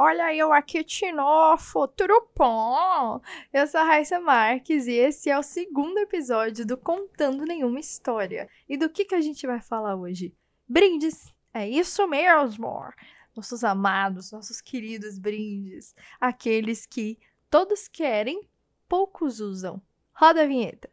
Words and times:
olha 0.00 0.34
eu 0.34 0.50
aqui 0.50 0.82
tudo 1.86 2.30
bom? 2.34 3.20
Eu 3.52 3.66
sou 3.66 3.80
a 3.80 3.84
Raíssa 3.84 4.18
Marques 4.18 4.86
e 4.86 4.92
esse 4.92 5.28
é 5.28 5.38
o 5.38 5.42
segundo 5.42 5.98
episódio 5.98 6.66
do 6.66 6.78
Contando 6.78 7.44
Nenhuma 7.44 7.78
História. 7.78 8.48
E 8.66 8.78
do 8.78 8.88
que, 8.88 9.04
que 9.04 9.14
a 9.14 9.20
gente 9.20 9.46
vai 9.46 9.60
falar 9.60 9.96
hoje? 9.96 10.34
Brindes! 10.66 11.34
É 11.52 11.68
isso 11.68 12.08
mesmo! 12.08 12.82
Nossos 13.36 13.62
amados, 13.62 14.32
nossos 14.32 14.62
queridos 14.62 15.18
brindes. 15.18 15.94
Aqueles 16.18 16.86
que 16.86 17.18
todos 17.50 17.86
querem, 17.86 18.48
poucos 18.88 19.38
usam. 19.38 19.82
Roda 20.14 20.44
a 20.44 20.46
vinheta. 20.46 20.88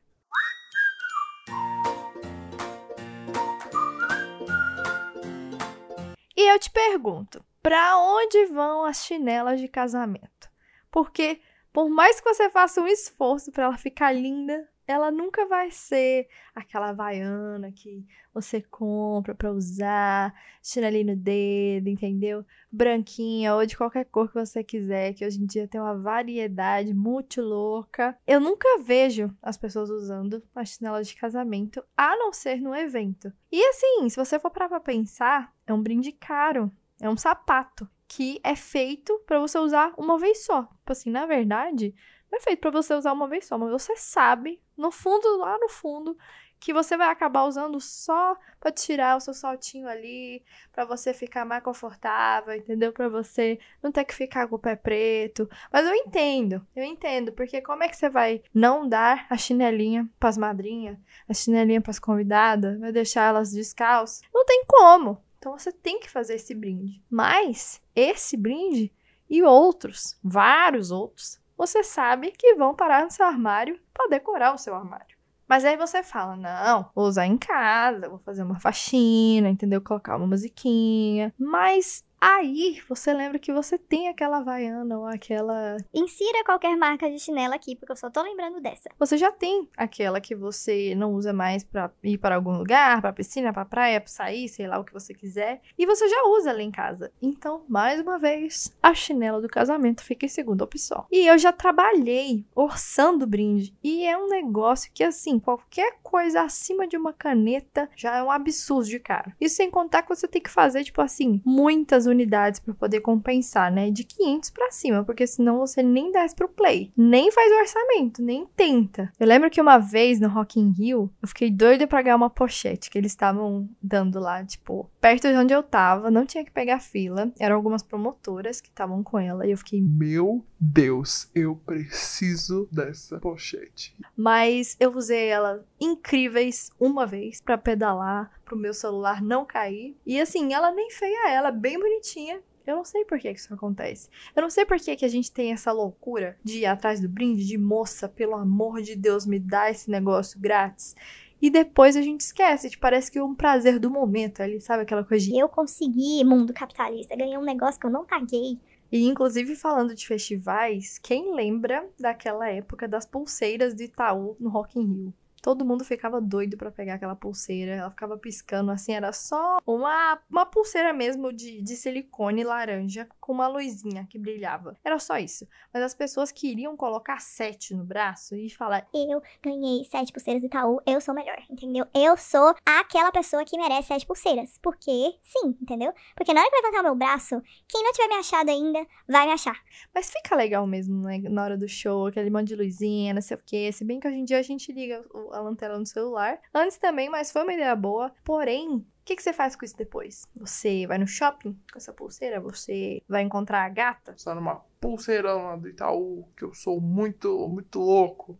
E 6.35 6.51
eu 6.51 6.59
te 6.59 6.69
pergunto, 6.69 7.43
para 7.67 7.97
onde 7.99 8.45
vão 8.45 8.85
as 8.85 9.03
chinelas 9.03 9.59
de 9.59 9.67
casamento? 9.67 10.49
Porque 10.89 11.41
por 11.73 11.89
mais 11.89 12.21
que 12.21 12.33
você 12.33 12.49
faça 12.49 12.79
um 12.79 12.87
esforço 12.87 13.51
para 13.51 13.65
ela 13.65 13.77
ficar 13.77 14.13
linda, 14.13 14.65
ela 14.87 15.11
nunca 15.11 15.45
vai 15.45 15.69
ser 15.69 16.29
aquela 16.55 16.91
havaiana 16.91 17.69
que 17.73 18.07
você 18.33 18.61
compra 18.61 19.35
para 19.35 19.51
usar, 19.51 20.33
chinelinho 20.63 21.07
no 21.07 21.15
dedo, 21.17 21.89
entendeu? 21.89 22.45
Branquinha 22.71 23.53
ou 23.53 23.65
de 23.65 23.75
qualquer 23.75 24.05
cor 24.05 24.29
que 24.29 24.35
você 24.35 24.63
quiser, 24.63 25.13
que 25.13 25.25
hoje 25.25 25.43
em 25.43 25.45
dia 25.45 25.67
tem 25.67 25.81
uma 25.81 25.99
variedade 25.99 26.93
muito 26.93 27.41
louca. 27.41 28.17
Eu 28.25 28.39
nunca 28.39 28.79
vejo 28.79 29.29
as 29.41 29.57
pessoas 29.57 29.89
usando 29.89 30.41
a 30.55 30.63
chinela 30.63 31.03
de 31.03 31.13
casamento, 31.17 31.83
a 31.97 32.15
não 32.15 32.31
ser 32.31 32.61
no 32.61 32.73
evento. 32.73 33.29
E 33.51 33.61
assim, 33.61 34.07
se 34.07 34.15
você 34.15 34.39
for 34.39 34.51
parar 34.51 34.69
pra 34.69 34.79
pensar, 34.79 35.53
é 35.67 35.73
um 35.73 35.83
brinde 35.83 36.13
caro, 36.13 36.71
é 37.01 37.09
um 37.09 37.17
sapato 37.17 37.89
que 38.07 38.39
é 38.43 38.55
feito 38.55 39.19
para 39.25 39.39
você 39.39 39.57
usar 39.59 39.93
uma 39.97 40.17
vez 40.17 40.45
só. 40.45 40.63
Tipo 40.63 40.91
assim, 40.91 41.09
na 41.09 41.25
verdade, 41.25 41.93
não 42.31 42.39
é 42.39 42.41
feito 42.41 42.59
para 42.59 42.71
você 42.71 42.93
usar 42.93 43.13
uma 43.13 43.27
vez 43.27 43.45
só, 43.45 43.57
mas 43.57 43.71
você 43.71 43.95
sabe, 43.97 44.61
no 44.75 44.91
fundo, 44.91 45.37
lá 45.37 45.57
no 45.57 45.69
fundo, 45.69 46.17
que 46.59 46.73
você 46.73 46.97
vai 46.97 47.09
acabar 47.09 47.43
usando 47.43 47.79
só 47.79 48.35
para 48.59 48.71
tirar 48.71 49.15
o 49.15 49.19
seu 49.19 49.33
saltinho 49.33 49.87
ali, 49.87 50.43
para 50.71 50.85
você 50.85 51.13
ficar 51.13 51.45
mais 51.45 51.63
confortável, 51.63 52.53
entendeu? 52.53 52.91
Para 52.91 53.07
você 53.07 53.59
não 53.81 53.91
ter 53.91 54.03
que 54.05 54.13
ficar 54.13 54.47
com 54.47 54.55
o 54.55 54.59
pé 54.59 54.75
preto. 54.75 55.49
Mas 55.71 55.85
eu 55.85 55.93
entendo, 55.93 56.65
eu 56.75 56.83
entendo, 56.83 57.31
porque 57.31 57.61
como 57.61 57.83
é 57.83 57.87
que 57.87 57.95
você 57.95 58.09
vai 58.09 58.41
não 58.53 58.87
dar 58.87 59.27
a 59.29 59.37
chinelinha 59.37 60.09
para 60.19 60.29
as 60.29 60.37
madrinhas, 60.37 60.97
a 61.29 61.33
chinelinha 61.33 61.81
para 61.81 61.91
as 61.91 61.99
convidadas, 61.99 62.79
vai 62.79 62.91
deixar 62.91 63.29
elas 63.29 63.51
descalças? 63.51 64.21
Não 64.33 64.45
tem 64.45 64.63
como. 64.67 65.21
Então 65.47 65.57
você 65.57 65.71
tem 65.71 65.97
que 65.97 66.09
fazer 66.09 66.35
esse 66.35 66.53
brinde. 66.53 67.01
Mas 67.09 67.81
esse 67.95 68.35
brinde 68.35 68.93
e 69.29 69.41
outros, 69.43 70.19
vários 70.21 70.91
outros, 70.91 71.39
você 71.57 71.85
sabe 71.85 72.31
que 72.31 72.55
vão 72.55 72.75
parar 72.75 73.05
no 73.05 73.11
seu 73.11 73.25
armário 73.25 73.79
para 73.93 74.09
decorar 74.09 74.53
o 74.53 74.57
seu 74.57 74.75
armário. 74.75 75.15
Mas 75.47 75.63
aí 75.63 75.77
você 75.77 76.03
fala: 76.03 76.35
não, 76.35 76.91
vou 76.93 77.05
usar 77.05 77.25
em 77.25 77.37
casa, 77.37 78.09
vou 78.09 78.19
fazer 78.19 78.43
uma 78.43 78.59
faxina, 78.59 79.47
entendeu? 79.47 79.81
Colocar 79.81 80.17
uma 80.17 80.27
musiquinha. 80.27 81.33
Mas 81.39 82.03
Aí 82.19 82.81
você 82.89 83.13
lembra 83.13 83.37
que 83.37 83.53
você 83.53 83.77
tem 83.77 84.07
aquela 84.07 84.37
Havaiana 84.37 84.97
ou 84.97 85.05
aquela. 85.05 85.77
Insira 85.93 86.43
qualquer 86.43 86.75
marca 86.75 87.09
de 87.09 87.19
chinela 87.19 87.55
aqui, 87.55 87.75
porque 87.75 87.91
eu 87.91 87.95
só 87.95 88.09
tô 88.09 88.21
lembrando 88.21 88.59
dessa. 88.59 88.89
Você 88.97 89.17
já 89.17 89.31
tem 89.31 89.69
aquela 89.77 90.19
que 90.19 90.35
você 90.35 90.95
não 90.95 91.13
usa 91.13 91.31
mais 91.31 91.63
para 91.63 91.91
ir 92.03 92.17
para 92.17 92.35
algum 92.35 92.57
lugar, 92.57 93.01
pra 93.01 93.13
piscina, 93.13 93.53
pra 93.53 93.65
praia, 93.65 94.01
pra 94.01 94.09
sair, 94.09 94.47
sei 94.49 94.67
lá 94.67 94.79
o 94.79 94.83
que 94.83 94.93
você 94.93 95.13
quiser. 95.13 95.61
E 95.77 95.85
você 95.85 96.07
já 96.07 96.23
usa 96.27 96.49
ela 96.49 96.61
em 96.61 96.71
casa. 96.71 97.11
Então, 97.21 97.63
mais 97.69 98.01
uma 98.01 98.17
vez, 98.17 98.75
a 98.81 98.93
chinela 98.93 99.41
do 99.41 99.47
casamento 99.47 100.03
fica 100.03 100.25
em 100.25 100.29
segunda 100.29 100.63
opção. 100.63 101.05
E 101.11 101.27
eu 101.27 101.37
já 101.37 101.51
trabalhei 101.51 102.45
orçando 102.55 103.27
brinde. 103.27 103.75
E 103.83 104.05
é 104.05 104.17
um 104.17 104.27
negócio 104.27 104.91
que, 104.91 105.03
assim, 105.03 105.39
qualquer 105.39 105.97
coisa 106.01 106.41
acima 106.41 106.87
de 106.87 106.97
uma 106.97 107.13
caneta 107.13 107.89
já 107.95 108.17
é 108.17 108.23
um 108.23 108.31
absurdo 108.31 108.87
de 108.87 108.99
cara. 108.99 109.35
Isso 109.39 109.55
sem 109.57 109.69
contar 109.69 110.01
que 110.01 110.09
você 110.09 110.27
tem 110.27 110.41
que 110.41 110.49
fazer, 110.49 110.83
tipo 110.83 111.01
assim, 111.01 111.41
muitas 111.45 112.06
unidades 112.07 112.59
para 112.59 112.73
poder 112.73 113.01
compensar, 113.01 113.71
né? 113.71 113.91
De 113.91 114.03
500 114.03 114.49
para 114.49 114.71
cima, 114.71 115.03
porque 115.03 115.27
senão 115.27 115.59
você 115.59 115.83
nem 115.83 116.11
desce 116.11 116.35
pro 116.35 116.49
play, 116.49 116.91
nem 116.97 117.31
faz 117.31 117.51
o 117.51 117.59
orçamento, 117.59 118.21
nem 118.21 118.47
tenta. 118.55 119.11
Eu 119.19 119.27
lembro 119.27 119.49
que 119.49 119.61
uma 119.61 119.77
vez 119.77 120.19
no 120.19 120.29
Rock 120.29 120.59
in 120.59 120.71
Rio, 120.71 121.11
eu 121.21 121.27
fiquei 121.27 121.51
doida 121.51 121.87
para 121.87 122.01
ganhar 122.01 122.15
uma 122.15 122.29
pochete 122.29 122.89
que 122.89 122.97
eles 122.97 123.11
estavam 123.11 123.69
dando 123.81 124.19
lá, 124.19 124.43
tipo, 124.43 124.89
perto 124.99 125.27
de 125.27 125.35
onde 125.35 125.53
eu 125.53 125.61
tava, 125.61 126.09
não 126.09 126.25
tinha 126.25 126.43
que 126.43 126.51
pegar 126.51 126.79
fila, 126.79 127.31
eram 127.39 127.55
algumas 127.55 127.83
promotoras 127.83 128.59
que 128.61 128.69
estavam 128.69 129.03
com 129.03 129.19
ela 129.19 129.45
e 129.45 129.51
eu 129.51 129.57
fiquei, 129.57 129.81
meu 129.81 130.45
Deus, 130.59 131.29
eu 131.35 131.55
preciso 131.55 132.67
dessa 132.71 133.19
pochete. 133.19 133.95
Mas 134.15 134.75
eu 134.79 134.91
usei 134.95 135.27
ela 135.27 135.63
incríveis 135.79 136.71
uma 136.79 137.05
vez 137.05 137.41
para 137.41 137.57
pedalar, 137.57 138.31
pro 138.43 138.57
meu 138.57 138.73
celular 138.73 139.21
não 139.21 139.45
cair. 139.45 139.95
E 140.05 140.19
assim, 140.19 140.53
ela 140.53 140.71
nem 140.71 140.89
feia, 140.91 141.29
ela 141.29 141.49
é 141.49 141.51
bem 141.51 141.79
bonitinha. 141.79 142.41
Eu 142.65 142.75
não 142.75 142.83
sei 142.83 143.05
por 143.05 143.17
que 143.17 143.31
isso 143.31 143.53
acontece. 143.53 144.09
Eu 144.35 144.41
não 144.41 144.49
sei 144.49 144.65
por 144.65 144.77
que, 144.77 144.95
que 144.97 145.05
a 145.05 145.09
gente 145.09 145.31
tem 145.31 145.53
essa 145.53 145.71
loucura 145.71 146.37
de 146.43 146.59
ir 146.59 146.65
atrás 146.65 146.99
do 146.99 147.07
brinde, 147.07 147.45
de 147.45 147.57
moça, 147.57 148.09
pelo 148.09 148.35
amor 148.35 148.81
de 148.81 148.93
Deus, 148.93 149.25
me 149.25 149.39
dá 149.39 149.71
esse 149.71 149.89
negócio 149.89 150.37
grátis. 150.37 150.93
E 151.41 151.49
depois 151.49 151.95
a 151.95 152.01
gente 152.01 152.21
esquece, 152.21 152.69
tipo, 152.69 152.81
parece 152.81 153.11
que 153.11 153.19
é 153.19 153.23
um 153.23 153.35
prazer 153.35 153.79
do 153.79 153.89
momento 153.89 154.41
ali, 154.41 154.59
sabe? 154.59 154.83
Aquela 154.83 155.03
coisa 155.03 155.25
de. 155.25 155.37
Eu 155.37 155.47
consegui, 155.47 156.23
mundo 156.25 156.51
capitalista, 156.51 157.15
ganhei 157.15 157.37
um 157.37 157.43
negócio 157.43 157.79
que 157.79 157.85
eu 157.85 157.91
não 157.91 158.05
paguei. 158.05 158.59
E 158.91 159.05
inclusive 159.05 159.55
falando 159.55 159.93
de 159.93 160.07
festivais, 160.07 160.97
quem 160.97 161.35
lembra 161.35 161.87
daquela 161.99 162.49
época 162.49 162.87
das 162.87 163.05
pulseiras 163.05 163.73
do 163.73 163.83
Itaú 163.83 164.35
no 164.39 164.49
Rock 164.49 164.79
in 164.79 164.85
Rio? 164.85 165.13
Todo 165.47 165.63
mundo 165.63 165.85
ficava 165.85 166.19
doido 166.19 166.57
para 166.57 166.69
pegar 166.69 166.95
aquela 166.95 167.15
pulseira. 167.15 167.71
Ela 167.71 167.89
ficava 167.89 168.17
piscando 168.17 168.69
assim, 168.69 168.91
era 168.91 169.13
só 169.13 169.59
uma, 169.65 170.19
uma 170.29 170.45
pulseira 170.45 170.91
mesmo 170.91 171.31
de, 171.31 171.61
de 171.61 171.77
silicone 171.77 172.43
laranja 172.43 173.07
com 173.21 173.31
uma 173.31 173.47
luzinha 173.47 174.05
que 174.09 174.19
brilhava. 174.19 174.75
Era 174.83 174.99
só 174.99 175.17
isso. 175.17 175.47
Mas 175.73 175.83
as 175.83 175.95
pessoas 175.95 176.33
queriam 176.33 176.75
colocar 176.75 177.21
sete 177.21 177.73
no 177.73 177.85
braço 177.85 178.35
e 178.35 178.49
falar: 178.49 178.89
Eu 178.93 179.21
ganhei 179.41 179.85
sete 179.85 180.11
pulseiras 180.11 180.41
do 180.41 180.47
Itaú, 180.47 180.81
eu 180.85 180.99
sou 180.99 181.15
melhor, 181.15 181.41
entendeu? 181.49 181.85
Eu 181.95 182.17
sou 182.17 182.53
aquela 182.65 183.09
pessoa 183.13 183.45
que 183.45 183.57
merece 183.57 183.87
sete 183.87 184.05
pulseiras. 184.05 184.59
Porque, 184.61 185.17
sim, 185.23 185.55
entendeu? 185.61 185.93
Porque 186.13 186.33
na 186.33 186.41
hora 186.41 186.49
que 186.49 186.57
levantar 186.57 186.81
o 186.81 186.83
meu 186.83 186.95
braço, 186.95 187.41
quem 187.69 187.83
não 187.83 187.93
tiver 187.93 188.09
me 188.09 188.15
achado 188.15 188.49
ainda 188.49 188.85
vai 189.07 189.25
me 189.25 189.31
achar. 189.31 189.57
Mas 189.95 190.09
fica 190.09 190.35
legal 190.35 190.67
mesmo, 190.67 191.03
né? 191.03 191.19
Na 191.19 191.45
hora 191.45 191.57
do 191.57 191.69
show, 191.69 192.07
aquele 192.07 192.29
monte 192.29 192.49
de 192.49 192.55
luzinha, 192.57 193.13
não 193.13 193.21
sei 193.21 193.37
o 193.37 193.41
quê. 193.45 193.71
Se 193.71 193.85
bem 193.85 193.97
que 193.97 194.09
hoje 194.09 194.17
em 194.17 194.25
dia 194.25 194.39
a 194.39 194.43
gente 194.43 194.73
liga 194.73 195.01
a 195.37 195.41
lanterna 195.41 195.77
no 195.77 195.85
celular. 195.85 196.39
Antes 196.53 196.77
também, 196.77 197.09
mas 197.09 197.31
foi 197.31 197.43
uma 197.43 197.53
ideia 197.53 197.75
boa. 197.75 198.11
Porém, 198.23 198.77
o 198.77 198.85
que, 199.05 199.15
que, 199.15 199.23
você 199.23 199.31
faz 199.31 199.55
com 199.55 199.65
isso 199.65 199.77
depois? 199.77 200.27
Você 200.35 200.85
vai 200.85 200.97
no 200.97 201.07
shopping 201.07 201.53
com 201.71 201.77
essa 201.77 201.93
pulseira? 201.93 202.39
Você 202.41 203.01
vai 203.07 203.23
encontrar 203.23 203.63
a 203.63 203.69
gata? 203.69 204.13
Só 204.17 204.35
numa 204.35 204.61
pulseirão 204.81 205.57
do 205.59 205.69
Itaú, 205.69 206.27
que 206.35 206.43
eu 206.43 206.53
sou 206.53 206.81
muito, 206.81 207.47
muito 207.47 207.79
louco. 207.79 208.37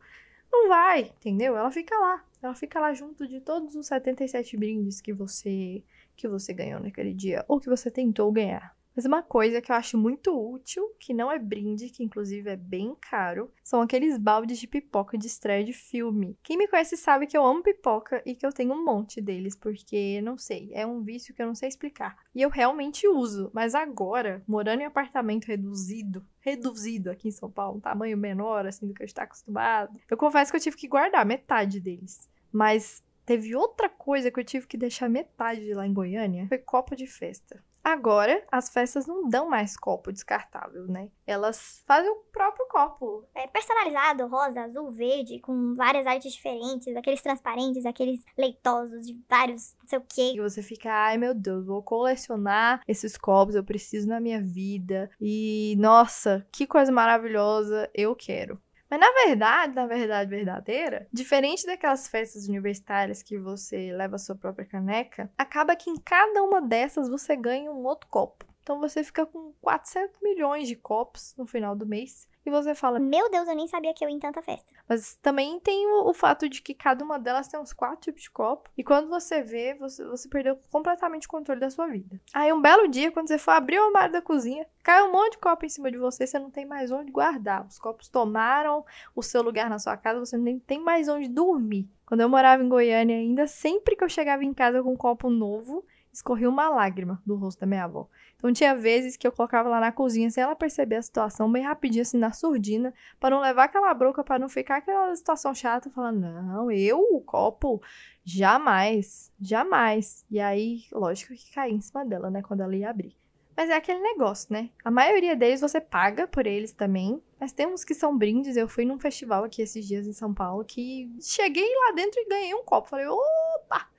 Não 0.52 0.68
vai, 0.68 1.02
entendeu? 1.02 1.56
Ela 1.56 1.72
fica 1.72 1.98
lá. 1.98 2.24
Ela 2.42 2.54
fica 2.54 2.80
lá 2.80 2.94
junto 2.94 3.28
de 3.28 3.40
todos 3.42 3.76
os 3.76 3.88
77 3.88 4.58
brindes 4.58 5.02
que 5.02 5.14
você 5.14 5.84
que 6.16 6.28
você 6.28 6.52
ganhou 6.52 6.80
naquele 6.80 7.14
dia 7.14 7.46
ou 7.48 7.60
que 7.60 7.70
você 7.70 7.92
tentou 7.92 8.32
ganhar. 8.32 8.76
Mas 8.98 9.06
uma 9.06 9.22
coisa 9.22 9.62
que 9.62 9.72
eu 9.72 9.76
acho 9.76 9.96
muito 9.96 10.36
útil, 10.36 10.84
que 11.00 11.14
não 11.14 11.32
é 11.32 11.38
brinde, 11.38 11.92
que 11.92 12.04
inclusive 12.04 12.50
é 12.50 12.56
bem 12.56 12.96
caro, 13.00 13.54
são 13.64 13.80
aqueles 13.80 14.18
baldes 14.18 14.58
de 14.58 14.66
pipoca 14.66 15.16
de 15.16 15.28
estreia 15.28 15.64
de 15.64 15.72
filme. 15.72 16.36
Quem 16.42 16.58
me 16.58 16.68
conhece 16.68 16.98
sabe 16.98 17.28
que 17.28 17.38
eu 17.38 17.46
amo 17.46 17.62
pipoca 17.62 18.24
e 18.26 18.34
que 18.34 18.44
eu 18.44 18.52
tenho 18.52 18.74
um 18.74 18.84
monte 18.84 19.22
deles, 19.22 19.56
porque, 19.56 20.20
não 20.22 20.36
sei, 20.36 20.72
é 20.74 20.84
um 20.84 21.04
vício 21.04 21.32
que 21.32 21.44
eu 21.44 21.46
não 21.46 21.54
sei 21.54 21.70
explicar. 21.70 22.18
E 22.34 22.42
eu 22.42 22.50
realmente 22.50 23.08
uso, 23.08 23.52
mas 23.54 23.76
agora, 23.76 24.44
morando 24.48 24.82
em 24.82 24.86
apartamento 24.86 25.46
reduzido, 25.46 26.26
reduzido 26.40 27.12
aqui 27.12 27.28
em 27.28 27.32
São 27.32 27.52
Paulo, 27.52 27.78
um 27.78 27.82
tamanho 27.82 28.18
menor, 28.18 28.66
assim, 28.66 28.88
do 28.88 28.96
que 28.96 29.04
eu 29.04 29.06
estou 29.06 29.24
acostumado, 29.24 29.96
eu 30.10 30.18
confesso 30.18 30.52
que 30.52 30.58
eu 30.58 30.62
tive 30.62 30.76
que 30.76 30.88
guardar 30.88 31.24
metade 31.24 31.80
deles. 31.80 32.28
Mas 32.52 33.04
Teve 33.28 33.54
outra 33.58 33.90
coisa 33.90 34.32
que 34.32 34.40
eu 34.40 34.44
tive 34.46 34.66
que 34.66 34.78
deixar 34.78 35.10
metade 35.10 35.74
lá 35.74 35.86
em 35.86 35.94
Goiânia, 35.94 36.48
foi 36.48 36.58
copo 36.60 36.96
de 36.96 37.06
festa. 37.06 37.62
Agora, 37.88 38.46
as 38.52 38.68
festas 38.68 39.08
não 39.08 39.30
dão 39.30 39.48
mais 39.48 39.78
copo 39.78 40.12
descartável, 40.12 40.86
né? 40.90 41.10
Elas 41.26 41.86
fazem 41.88 42.12
o 42.12 42.18
próprio 42.34 42.68
copo. 42.68 43.26
É 43.34 43.48
personalizado, 43.48 44.28
rosa, 44.28 44.64
azul, 44.64 44.92
verde, 44.92 45.40
com 45.40 45.74
várias 45.74 46.06
artes 46.06 46.34
diferentes, 46.34 46.94
aqueles 46.98 47.22
transparentes, 47.22 47.86
aqueles 47.86 48.22
leitosos 48.38 49.08
de 49.08 49.18
vários, 49.30 49.74
não 49.80 49.88
sei 49.88 50.00
o 50.00 50.06
quê. 50.06 50.34
E 50.36 50.42
você 50.42 50.62
fica, 50.62 50.92
ai 50.92 51.18
meu 51.18 51.34
Deus, 51.34 51.66
vou 51.66 51.82
colecionar 51.82 52.82
esses 52.86 53.18
copos, 53.18 53.56
eu 53.56 53.64
preciso 53.64 54.06
na 54.06 54.20
minha 54.20 54.42
vida. 54.42 55.10
E 55.22 55.74
nossa, 55.80 56.46
que 56.52 56.68
coisa 56.68 56.92
maravilhosa, 56.92 57.90
eu 57.96 58.14
quero. 58.18 58.62
Mas 58.90 59.00
na 59.00 59.12
verdade, 59.26 59.76
na 59.76 59.86
verdade 59.86 60.30
verdadeira, 60.30 61.08
diferente 61.12 61.66
daquelas 61.66 62.08
festas 62.08 62.48
universitárias 62.48 63.22
que 63.22 63.38
você 63.38 63.92
leva 63.92 64.16
a 64.16 64.20
sua 64.20 64.36
própria 64.36 64.66
caneca, 64.66 65.30
acaba 65.38 65.76
que 65.76 65.90
em 65.90 65.98
cada 65.98 66.42
uma 66.44 66.62
dessas 66.62 67.10
você 67.10 67.36
ganha 67.36 67.72
um 67.72 67.84
outro 67.84 68.08
copo. 68.10 68.46
Então 68.62 68.80
você 68.80 69.04
fica 69.04 69.26
com 69.26 69.54
400 69.62 70.20
milhões 70.22 70.68
de 70.68 70.76
copos 70.76 71.34
no 71.38 71.46
final 71.46 71.76
do 71.76 71.86
mês. 71.86 72.28
E 72.48 72.50
você 72.50 72.74
fala, 72.74 72.98
Meu 72.98 73.30
Deus, 73.30 73.46
eu 73.46 73.56
nem 73.56 73.68
sabia 73.68 73.94
que 73.94 74.06
eu 74.06 74.08
ia 74.08 74.16
em 74.16 74.20
tanta 74.20 74.42
festa. 74.42 74.74
mas 74.88 75.16
também 75.22 75.60
tem 75.60 75.86
o, 75.86 76.08
o 76.10 76.14
fato 76.14 76.48
de 76.48 76.62
que 76.62 76.74
cada 76.74 77.04
uma 77.04 77.20
delas 77.20 77.50
tem 77.50 77.60
uns 77.60 77.74
quatro 77.74 78.00
tipos 78.00 78.22
de 78.22 78.32
copo. 78.32 78.70
E 78.78 78.86
quando 78.86 79.10
você 79.10 79.42
vê, 79.42 79.74
você, 79.74 80.06
você 80.06 80.30
perdeu 80.30 80.58
completamente 80.72 81.28
o 81.28 81.30
controle 81.30 81.60
da 81.60 81.70
sua 81.70 81.88
vida. 81.88 82.22
Aí 82.34 82.54
um 82.54 82.62
belo 82.62 82.88
dia, 82.88 83.12
quando 83.12 83.28
você 83.28 83.38
for 83.38 83.52
abrir 83.52 83.78
o 83.80 83.88
armário 83.88 84.14
da 84.14 84.22
cozinha, 84.22 84.66
cai 84.82 85.04
um 85.04 85.12
monte 85.12 85.34
de 85.34 85.40
copo 85.40 85.66
em 85.66 85.70
cima 85.70 85.92
de 85.92 85.98
você, 85.98 86.26
você 86.26 86.40
não 86.40 86.50
tem 86.50 86.66
mais 86.66 86.90
onde 86.90 87.12
guardar. 87.12 87.66
Os 87.68 87.78
copos 87.78 88.08
tomaram 88.08 88.86
o 89.14 89.22
seu 89.22 89.42
lugar 89.42 89.70
na 89.70 89.78
sua 89.78 89.98
casa, 89.98 90.18
você 90.18 90.38
nem 90.38 90.58
tem 90.58 90.80
mais 90.80 91.10
onde 91.10 91.28
dormir. 91.28 91.86
Quando 92.06 92.22
eu 92.22 92.30
morava 92.30 92.64
em 92.64 92.70
Goiânia 92.70 93.18
ainda, 93.18 93.46
sempre 93.46 93.94
que 93.98 94.06
eu 94.06 94.08
chegava 94.08 94.42
em 94.46 94.54
casa 94.54 94.82
com 94.82 94.94
um 94.94 94.96
copo 94.96 95.30
novo, 95.30 95.84
escorria 96.18 96.50
uma 96.50 96.70
lágrima 96.70 97.22
do 97.26 97.36
rosto 97.36 97.60
da 97.60 97.68
minha 97.68 97.84
avó. 97.84 98.08
Então 98.36 98.52
tinha 98.52 98.76
vezes 98.76 99.16
que 99.16 99.28
eu 99.28 99.32
colocava 99.32 99.70
lá 99.70 99.80
na 99.80 99.92
cozinha 99.92 100.30
sem 100.30 100.44
ela 100.44 100.56
perceber 100.56 100.96
a 100.98 101.02
situação, 101.02 101.52
bem 101.52 101.64
rapidinho 101.64 102.02
assim 102.02 102.18
na 102.18 102.32
surdina, 102.32 102.94
para 103.20 103.36
não 103.36 103.42
levar 103.42 103.66
aquela 103.66 103.94
bronca, 103.94 104.24
para 104.24 104.40
não 104.40 104.50
ficar 104.50 104.78
aquela 104.78 105.16
situação 105.16 105.54
chata, 105.54 105.90
falando: 105.92 106.20
"Não, 106.20 106.72
eu 106.72 107.00
o 107.00 107.22
copo 107.22 107.82
jamais, 108.24 109.32
jamais". 109.40 110.26
E 110.30 110.40
aí, 110.40 110.82
lógico 110.92 111.34
que 111.34 111.54
caí 111.54 111.74
em 111.74 111.82
cima 111.82 112.04
dela, 112.06 112.30
né, 112.30 112.42
quando 112.42 112.62
ela 112.62 112.76
ia 112.76 112.90
abrir. 112.90 113.16
Mas 113.56 113.72
é 113.72 113.76
aquele 113.76 114.00
negócio, 114.00 114.54
né? 114.54 114.70
A 114.86 114.92
maioria 114.92 115.36
deles 115.36 115.62
você 115.62 115.82
paga 115.82 116.28
por 116.28 116.46
eles 116.46 116.72
também. 116.72 117.20
Mas 117.40 117.52
tem 117.52 117.66
uns 117.66 117.84
que 117.84 117.96
são 117.96 118.16
brindes. 118.16 118.56
Eu 118.56 118.68
fui 118.68 118.86
num 118.86 119.00
festival 119.00 119.44
aqui 119.44 119.64
esses 119.64 119.84
dias 119.88 120.06
em 120.06 120.14
São 120.14 120.32
Paulo 120.32 120.64
que 120.64 121.12
cheguei 121.20 121.68
lá 121.86 121.92
dentro 121.96 122.22
e 122.22 122.30
ganhei 122.30 122.54
um 122.54 122.64
copo. 122.64 122.88
Falei, 122.88 123.08
opa! 123.08 123.90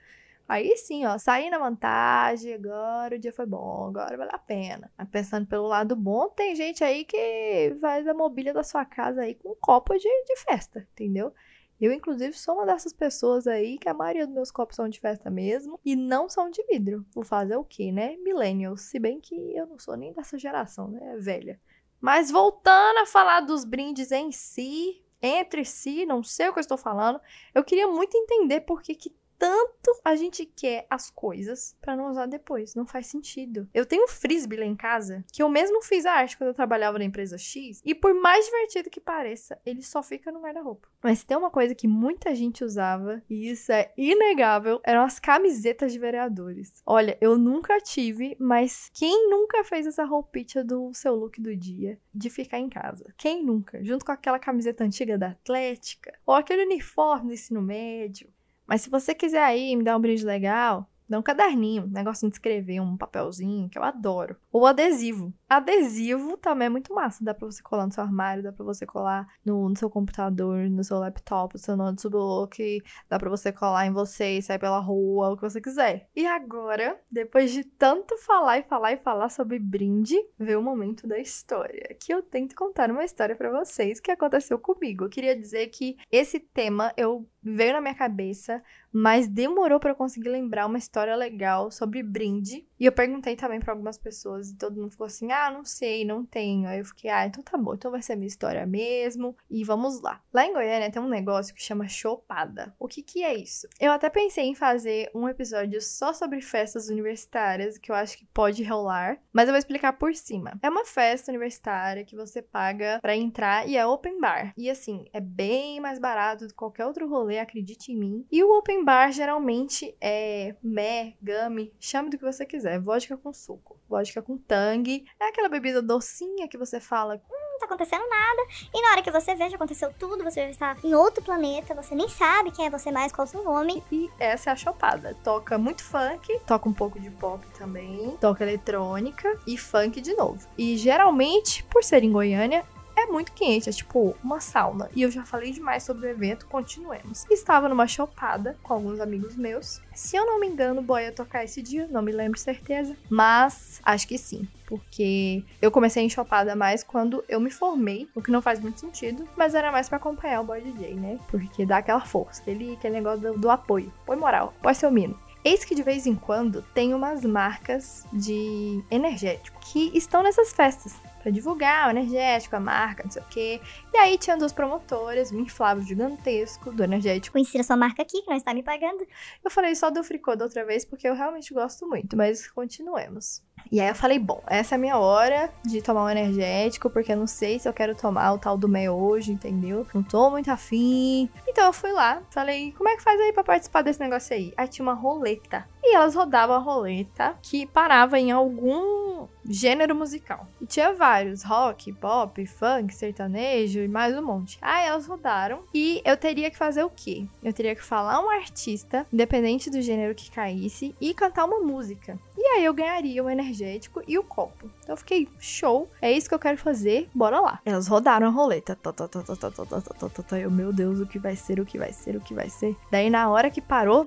Aí 0.48 0.74
sim, 0.78 1.04
ó, 1.04 1.18
saí 1.18 1.50
na 1.50 1.58
vantagem, 1.58 2.54
agora 2.54 3.16
o 3.16 3.18
dia 3.18 3.32
foi 3.34 3.44
bom, 3.44 3.88
agora 3.88 4.16
vale 4.16 4.30
a 4.32 4.38
pena. 4.38 4.90
Mas 4.96 5.08
pensando 5.10 5.46
pelo 5.46 5.66
lado 5.66 5.94
bom, 5.94 6.30
tem 6.30 6.56
gente 6.56 6.82
aí 6.82 7.04
que 7.04 7.76
faz 7.82 8.08
a 8.08 8.14
mobília 8.14 8.54
da 8.54 8.62
sua 8.62 8.82
casa 8.86 9.20
aí 9.20 9.34
com 9.34 9.50
um 9.50 9.56
copo 9.60 9.94
de, 9.94 10.08
de 10.24 10.36
festa, 10.36 10.88
entendeu? 10.92 11.34
Eu, 11.78 11.92
inclusive, 11.92 12.32
sou 12.32 12.54
uma 12.54 12.66
dessas 12.66 12.92
pessoas 12.92 13.46
aí 13.46 13.78
que 13.78 13.88
a 13.88 13.94
maioria 13.94 14.26
dos 14.26 14.34
meus 14.34 14.50
copos 14.50 14.74
são 14.74 14.88
de 14.88 14.98
festa 14.98 15.30
mesmo 15.30 15.78
e 15.84 15.94
não 15.94 16.28
são 16.28 16.50
de 16.50 16.64
vidro. 16.64 17.06
Vou 17.14 17.24
fazer 17.24 17.54
o 17.54 17.64
quê, 17.64 17.92
né? 17.92 18.16
Millennials. 18.16 18.80
Se 18.80 18.98
bem 18.98 19.20
que 19.20 19.34
eu 19.54 19.66
não 19.66 19.78
sou 19.78 19.96
nem 19.96 20.12
dessa 20.12 20.36
geração, 20.36 20.88
né? 20.88 21.14
É 21.14 21.16
velha. 21.18 21.60
Mas 22.00 22.30
voltando 22.30 22.98
a 22.98 23.06
falar 23.06 23.40
dos 23.40 23.64
brindes 23.64 24.10
em 24.10 24.32
si, 24.32 25.04
entre 25.22 25.64
si, 25.64 26.04
não 26.06 26.22
sei 26.22 26.48
o 26.48 26.52
que 26.52 26.58
eu 26.58 26.62
estou 26.62 26.78
falando, 26.78 27.20
eu 27.54 27.62
queria 27.62 27.86
muito 27.86 28.16
entender 28.16 28.62
por 28.62 28.82
que, 28.82 28.94
que 28.94 29.10
tanto 29.38 29.99
a 30.05 30.17
gente 30.17 30.44
quer 30.44 30.87
as 30.90 31.11
coisas 31.11 31.76
pra 31.81 31.96
não 31.96 32.11
usar 32.11 32.26
depois. 32.26 32.75
Não 32.75 32.87
faz 32.87 33.06
sentido. 33.06 33.69
Eu 33.73 33.87
tenho 33.87 34.05
um 34.05 34.08
frisbee 34.08 34.58
lá 34.58 34.64
em 34.64 34.76
casa, 34.76 35.25
que 35.32 35.43
eu 35.43 35.49
mesmo 35.49 35.82
fiz 35.82 36.05
a 36.05 36.12
arte 36.12 36.37
quando 36.37 36.49
eu 36.49 36.55
trabalhava 36.55 36.99
na 36.99 37.05
empresa 37.05 37.38
X, 37.38 37.81
e 37.85 37.94
por 37.94 38.14
mais 38.14 38.44
divertido 38.44 38.90
que 38.90 39.00
pareça, 39.00 39.58
ele 39.64 39.82
só 39.82 40.02
fica 40.02 40.32
no 40.32 40.40
guarda-roupa. 40.40 40.88
Mas 41.02 41.23
tem 41.23 41.37
uma 41.37 41.50
coisa 41.50 41.75
que 41.75 41.87
muita 41.87 42.35
gente 42.35 42.64
usava, 42.64 43.23
e 43.31 43.50
isso 43.50 43.70
é 43.70 43.93
inegável, 43.96 44.81
eram 44.85 45.02
as 45.02 45.19
camisetas 45.19 45.93
de 45.93 45.99
vereadores. 45.99 46.82
Olha, 46.85 47.17
eu 47.20 47.38
nunca 47.38 47.81
tive, 47.81 48.37
mas 48.40 48.90
quem 48.93 49.31
nunca 49.31 49.62
fez 49.64 49.87
essa 49.87 50.05
roupinha 50.05 50.64
do 50.64 50.93
seu 50.94 51.14
look 51.14 51.40
do 51.40 51.55
dia 51.55 51.99
de 52.14 52.31
ficar 52.31 52.58
em 52.58 52.69
casa? 52.69 53.12
Quem 53.17 53.44
nunca? 53.44 53.82
Junto 53.85 54.05
com 54.05 54.12
aquela 54.12 54.38
camiseta 54.38 54.85
antiga 54.85 55.19
da 55.19 55.31
Atlética, 55.31 56.19
ou 56.26 56.35
aquele 56.35 56.64
uniforme 56.64 57.29
do 57.29 57.35
ensino 57.35 57.61
médio. 57.61 58.31
Mas 58.68 58.82
se 58.82 58.90
você 58.90 59.14
quiser 59.14 59.42
aí 59.42 59.74
me 59.74 59.82
dar 59.82 59.96
um 59.96 60.00
brinde 60.00 60.26
legal, 60.26 60.86
dá 61.08 61.18
um 61.18 61.22
caderninho, 61.22 61.84
um 61.84 61.88
negocinho 61.88 62.30
de 62.30 62.36
escrever, 62.36 62.80
um 62.80 62.98
papelzinho, 62.98 63.68
que 63.70 63.78
eu 63.78 63.82
adoro. 63.82 64.36
Ou 64.50 64.66
adesivo. 64.66 65.32
Adesivo 65.48 66.36
também 66.36 66.66
é 66.66 66.68
muito 66.68 66.94
massa. 66.94 67.24
Dá 67.24 67.34
pra 67.34 67.46
você 67.46 67.62
colar 67.62 67.86
no 67.86 67.92
seu 67.92 68.02
armário, 68.02 68.42
dá 68.42 68.52
pra 68.52 68.64
você 68.64 68.86
colar 68.86 69.26
no, 69.44 69.68
no 69.68 69.76
seu 69.76 69.90
computador, 69.90 70.68
no 70.70 70.82
seu 70.82 70.98
laptop, 70.98 71.54
no 71.54 71.60
seu 71.60 71.76
notebook. 71.76 72.82
Dá 73.08 73.18
pra 73.18 73.30
você 73.30 73.52
colar 73.52 73.86
em 73.86 73.92
você 73.92 74.38
e 74.38 74.42
sair 74.42 74.58
pela 74.58 74.78
rua, 74.78 75.30
o 75.30 75.36
que 75.36 75.42
você 75.42 75.60
quiser. 75.60 76.08
E 76.14 76.26
agora, 76.26 76.98
depois 77.10 77.50
de 77.50 77.64
tanto 77.64 78.16
falar 78.18 78.58
e 78.58 78.62
falar 78.62 78.92
e 78.92 78.98
falar 78.98 79.28
sobre 79.28 79.58
brinde, 79.58 80.16
veio 80.38 80.60
o 80.60 80.62
momento 80.62 81.06
da 81.06 81.18
história. 81.18 81.96
Que 82.00 82.12
eu 82.12 82.22
tento 82.22 82.54
contar 82.54 82.90
uma 82.90 83.04
história 83.04 83.36
pra 83.36 83.50
vocês 83.50 84.00
que 84.00 84.10
aconteceu 84.10 84.58
comigo. 84.58 85.04
Eu 85.04 85.10
queria 85.10 85.36
dizer 85.36 85.68
que 85.68 85.96
esse 86.10 86.40
tema 86.40 86.92
eu 86.96 87.26
veio 87.42 87.72
na 87.72 87.80
minha 87.80 87.94
cabeça, 87.94 88.62
mas 88.92 89.28
demorou 89.28 89.80
pra 89.80 89.90
eu 89.90 89.96
conseguir 89.96 90.28
lembrar 90.28 90.66
uma 90.66 90.78
história 90.78 91.16
legal 91.16 91.70
sobre 91.70 92.02
brinde. 92.02 92.67
E 92.78 92.84
eu 92.86 92.92
perguntei 92.92 93.36
também 93.36 93.60
pra 93.60 93.72
algumas 93.72 93.98
pessoas 93.98 94.50
e 94.50 94.56
todo 94.56 94.80
mundo 94.80 94.90
ficou 94.90 95.06
assim: 95.06 95.30
"Ah, 95.32 95.50
não 95.50 95.64
sei, 95.64 96.04
não 96.04 96.25
tenho". 96.25 96.69
Aí 96.69 96.78
eu 96.78 96.84
fiquei: 96.84 97.10
"Ah, 97.10 97.26
então 97.26 97.42
tá 97.42 97.56
bom, 97.56 97.75
então 97.75 97.90
vai 97.90 98.02
ser 98.02 98.12
a 98.12 98.16
minha 98.16 98.28
história 98.28 98.64
mesmo". 98.66 99.36
E 99.50 99.64
vamos 99.64 100.00
lá. 100.00 100.20
Lá 100.32 100.44
em 100.46 100.52
Goiânia 100.52 100.90
tem 100.90 101.02
um 101.02 101.08
negócio 101.08 101.54
que 101.54 101.62
chama 101.62 101.88
chopada. 101.88 102.75
O 102.78 102.86
que 102.88 103.02
que 103.02 103.25
é 103.25 103.34
isso? 103.34 103.69
Eu 103.80 103.92
até 103.92 104.08
pensei 104.08 104.44
em 104.44 104.54
fazer 104.54 105.10
um 105.14 105.28
episódio 105.28 105.80
só 105.80 106.12
sobre 106.12 106.40
festas 106.40 106.88
universitárias, 106.88 107.78
que 107.78 107.90
eu 107.90 107.94
acho 107.96 108.16
que 108.19 108.26
pode 108.26 108.62
rolar, 108.64 109.19
mas 109.32 109.48
eu 109.48 109.52
vou 109.52 109.58
explicar 109.58 109.94
por 109.94 110.14
cima. 110.14 110.58
É 110.62 110.69
uma 110.69 110.84
festa 110.84 111.30
universitária 111.30 112.04
que 112.04 112.16
você 112.16 112.42
paga 112.42 112.98
pra 113.00 113.16
entrar 113.16 113.69
e 113.69 113.76
é 113.76 113.86
open 113.86 114.20
bar. 114.20 114.52
E 114.56 114.70
assim, 114.70 115.06
é 115.12 115.20
bem 115.20 115.80
mais 115.80 115.98
barato 115.98 116.44
do 116.46 116.50
que 116.50 116.54
qualquer 116.54 116.86
outro 116.86 117.08
rolê, 117.08 117.38
acredite 117.38 117.92
em 117.92 117.96
mim. 117.98 118.26
E 118.30 118.42
o 118.42 118.56
open 118.58 118.84
bar 118.84 119.10
geralmente 119.12 119.96
é 120.00 120.54
mé, 120.62 121.14
gummy, 121.22 121.72
chame 121.78 122.10
do 122.10 122.19
que 122.19 122.25
você 122.25 122.44
quiser, 122.44 122.67
vodka 122.76 123.16
com 123.16 123.32
suco, 123.32 123.78
vodka 123.88 124.20
com 124.20 124.36
tangue. 124.36 125.04
É 125.20 125.28
aquela 125.28 125.48
bebida 125.48 125.80
docinha 125.80 126.48
que 126.48 126.58
você 126.58 126.80
fala, 126.80 127.22
Não 127.30 127.58
tá 127.60 127.66
acontecendo 127.66 128.06
nada. 128.08 128.42
E 128.74 128.82
na 128.82 128.90
hora 128.90 129.02
que 129.02 129.10
você 129.10 129.34
vê, 129.34 129.48
já 129.48 129.56
aconteceu 129.56 129.92
tudo, 129.98 130.24
você 130.24 130.42
já 130.42 130.50
está 130.50 130.76
em 130.82 130.94
outro 130.94 131.22
planeta, 131.22 131.74
você 131.74 131.94
nem 131.94 132.08
sabe 132.08 132.50
quem 132.50 132.66
é 132.66 132.70
você 132.70 132.90
mais, 132.90 133.12
qual 133.12 133.26
o 133.26 133.30
seu 133.30 133.42
nome. 133.44 133.82
E 133.90 134.10
essa 134.18 134.50
é 134.50 134.52
a 134.52 134.56
chopada. 134.56 135.16
Toca 135.22 135.56
muito 135.56 135.82
funk, 135.82 136.38
toca 136.46 136.68
um 136.68 136.74
pouco 136.74 136.98
de 136.98 137.10
pop 137.10 137.44
também, 137.56 138.16
toca 138.20 138.44
eletrônica 138.44 139.38
e 139.46 139.56
funk 139.56 140.00
de 140.00 140.14
novo. 140.14 140.46
E 140.56 140.76
geralmente, 140.76 141.64
por 141.64 141.84
ser 141.84 142.02
em 142.02 142.12
Goiânia, 142.12 142.64
é 142.98 143.06
muito 143.06 143.32
quente, 143.32 143.68
é 143.68 143.72
tipo 143.72 144.16
uma 144.22 144.40
sauna. 144.40 144.90
E 144.94 145.02
eu 145.02 145.10
já 145.10 145.24
falei 145.24 145.52
demais 145.52 145.82
sobre 145.82 146.06
o 146.06 146.10
evento, 146.10 146.46
continuemos. 146.46 147.24
Estava 147.30 147.68
numa 147.68 147.86
chopada 147.86 148.56
com 148.62 148.74
alguns 148.74 149.00
amigos 149.00 149.36
meus. 149.36 149.80
Se 149.94 150.16
eu 150.16 150.26
não 150.26 150.40
me 150.40 150.46
engano, 150.46 150.80
o 150.80 150.84
boy 150.84 151.02
ia 151.02 151.12
tocar 151.12 151.44
esse 151.44 151.62
dia, 151.62 151.86
não 151.90 152.02
me 152.02 152.12
lembro 152.12 152.38
certeza. 152.38 152.96
Mas 153.08 153.80
acho 153.84 154.06
que 154.06 154.18
sim. 154.18 154.46
Porque 154.66 155.42
eu 155.62 155.70
comecei 155.70 156.02
em 156.02 156.10
chopada 156.10 156.54
mais 156.54 156.82
quando 156.82 157.25
eu 157.28 157.40
me 157.40 157.50
formei, 157.50 158.08
o 158.14 158.20
que 158.20 158.30
não 158.30 158.42
faz 158.42 158.61
muito 158.61 158.80
sentido, 158.80 159.26
mas 159.37 159.54
era 159.54 159.73
mais 159.73 159.88
pra 159.88 159.96
acompanhar 159.96 160.40
o 160.40 160.44
boy 160.44 160.61
DJ, 160.61 160.94
né? 160.94 161.18
Porque 161.30 161.64
dá 161.64 161.78
aquela 161.78 162.04
força, 162.04 162.42
aquele, 162.42 162.75
aquele 162.75 162.94
negócio 162.94 163.20
do, 163.20 163.38
do 163.38 163.50
apoio. 163.50 163.92
Põe 164.04 164.16
moral, 164.16 164.52
põe 164.61 164.75
seu 164.75 164.90
mino. 164.90 165.18
Eis 165.44 165.64
que 165.64 165.75
de 165.75 165.82
vez 165.82 166.06
em 166.06 166.14
quando 166.14 166.62
tem 166.75 166.92
umas 166.92 167.25
marcas 167.25 168.04
de 168.12 168.82
energético 168.90 169.58
que 169.61 169.90
estão 169.96 170.23
nessas 170.23 170.52
festas 170.52 170.96
para 171.20 171.30
divulgar 171.30 171.88
o 171.88 171.90
energético, 171.90 172.56
a 172.56 172.60
marca, 172.60 173.04
não 173.04 173.10
sei 173.10 173.22
o 173.22 173.26
quê. 173.26 173.60
E 173.92 173.96
aí 173.96 174.18
tinha 174.18 174.37
duas 174.37 174.52
promotoras, 174.52 175.32
um 175.32 175.40
inflável 175.40 175.82
gigantesco 175.84 176.72
do 176.72 176.82
energético. 176.84 177.32
Conheci 177.32 177.58
a 177.58 177.64
sua 177.64 177.76
marca 177.76 178.02
aqui, 178.02 178.22
que 178.22 178.28
não 178.28 178.37
está 178.37 178.54
me 178.54 178.62
pagando. 178.62 179.06
Eu 179.44 179.50
falei 179.50 179.75
só 179.75 179.90
do 179.90 180.02
fricô 180.02 180.37
da 180.37 180.44
outra 180.44 180.64
vez 180.64 180.84
porque 180.84 181.08
eu 181.08 181.14
realmente 181.14 181.52
gosto 181.52 181.87
muito, 181.87 182.16
mas 182.16 182.48
continuemos. 182.50 183.42
E 183.70 183.80
aí 183.80 183.88
eu 183.88 183.94
falei, 183.94 184.18
bom, 184.18 184.42
essa 184.46 184.75
é 184.75 184.76
a 184.76 184.78
minha 184.78 184.96
hora 184.96 185.52
de 185.64 185.82
tomar 185.82 186.04
um 186.04 186.10
energético, 186.10 186.88
porque 186.88 187.12
eu 187.12 187.16
não 187.16 187.26
sei 187.26 187.58
se 187.58 187.68
eu 187.68 187.72
quero 187.72 187.94
tomar 187.94 188.32
o 188.32 188.38
tal 188.38 188.56
do 188.56 188.68
Mé 188.68 188.90
hoje, 188.90 189.32
entendeu? 189.32 189.87
Não 189.92 190.02
tô 190.02 190.30
muito 190.30 190.50
afim. 190.50 191.28
Então 191.46 191.66
eu 191.66 191.72
fui 191.72 191.92
lá, 191.92 192.22
falei, 192.30 192.72
como 192.72 192.88
é 192.88 192.96
que 192.96 193.02
faz 193.02 193.20
aí 193.20 193.32
pra 193.32 193.44
participar 193.44 193.82
desse 193.82 194.00
negócio 194.00 194.34
aí? 194.34 194.54
Aí 194.56 194.68
tinha 194.68 194.87
uma 194.87 194.94
roleta. 194.94 195.68
E 195.90 195.95
elas 195.95 196.14
rodavam 196.14 196.54
a 196.54 196.59
roleta 196.59 197.35
que 197.40 197.64
parava 197.64 198.18
em 198.18 198.30
algum 198.30 199.26
gênero 199.49 199.95
musical. 199.95 200.47
E 200.61 200.66
tinha 200.66 200.92
vários, 200.92 201.42
rock, 201.42 201.90
pop, 201.95 202.45
funk, 202.47 202.95
sertanejo 202.95 203.80
e 203.80 203.88
mais 203.88 204.14
um 204.14 204.23
monte. 204.23 204.59
Aí 204.61 204.87
elas 204.87 205.07
rodaram 205.07 205.62
e 205.73 206.02
eu 206.04 206.14
teria 206.14 206.50
que 206.50 206.59
fazer 206.59 206.83
o 206.83 206.90
quê? 206.90 207.26
Eu 207.42 207.54
teria 207.54 207.75
que 207.75 207.83
falar 207.83 208.21
um 208.21 208.28
artista, 208.28 209.07
independente 209.11 209.71
do 209.71 209.80
gênero 209.80 210.14
que 210.14 210.30
caísse, 210.30 210.95
e 211.00 211.14
cantar 211.14 211.47
uma 211.47 211.61
música. 211.61 212.18
E 212.37 212.42
aí 212.49 212.64
eu 212.66 212.75
ganharia 212.75 213.25
o 213.25 213.30
energético 213.30 214.02
e 214.07 214.18
o 214.18 214.23
copo. 214.23 214.71
Então 214.83 214.92
eu 214.92 214.97
fiquei, 214.99 215.26
show, 215.38 215.90
é 216.02 216.12
isso 216.12 216.28
que 216.28 216.35
eu 216.35 216.38
quero 216.38 216.59
fazer, 216.59 217.09
bora 217.14 217.40
lá. 217.40 217.61
Elas 217.64 217.88
rodaram 217.88 218.26
a 218.26 218.30
roleta. 218.30 218.76
Tá, 218.76 218.92
tá, 218.92 219.09
tá, 219.09 219.23
tá, 219.23 219.37
tá, 219.37 219.50
tá, 219.50 219.80
tá, 219.80 220.09
tá, 220.09 220.23
tá. 220.23 220.38
Eu, 220.38 220.50
meu 220.50 220.71
Deus, 220.71 221.00
o 221.00 221.07
que 221.07 221.18
vai 221.18 221.35
ser, 221.35 221.59
o 221.59 221.64
que 221.64 221.78
vai 221.78 221.95
ser, 221.95 222.14
o 222.14 222.21
que 222.21 222.35
vai 222.35 222.50
ser. 222.50 222.76
Daí 222.90 223.09
na 223.09 223.30
hora 223.30 223.50
que 223.50 223.62
parou, 223.62 224.07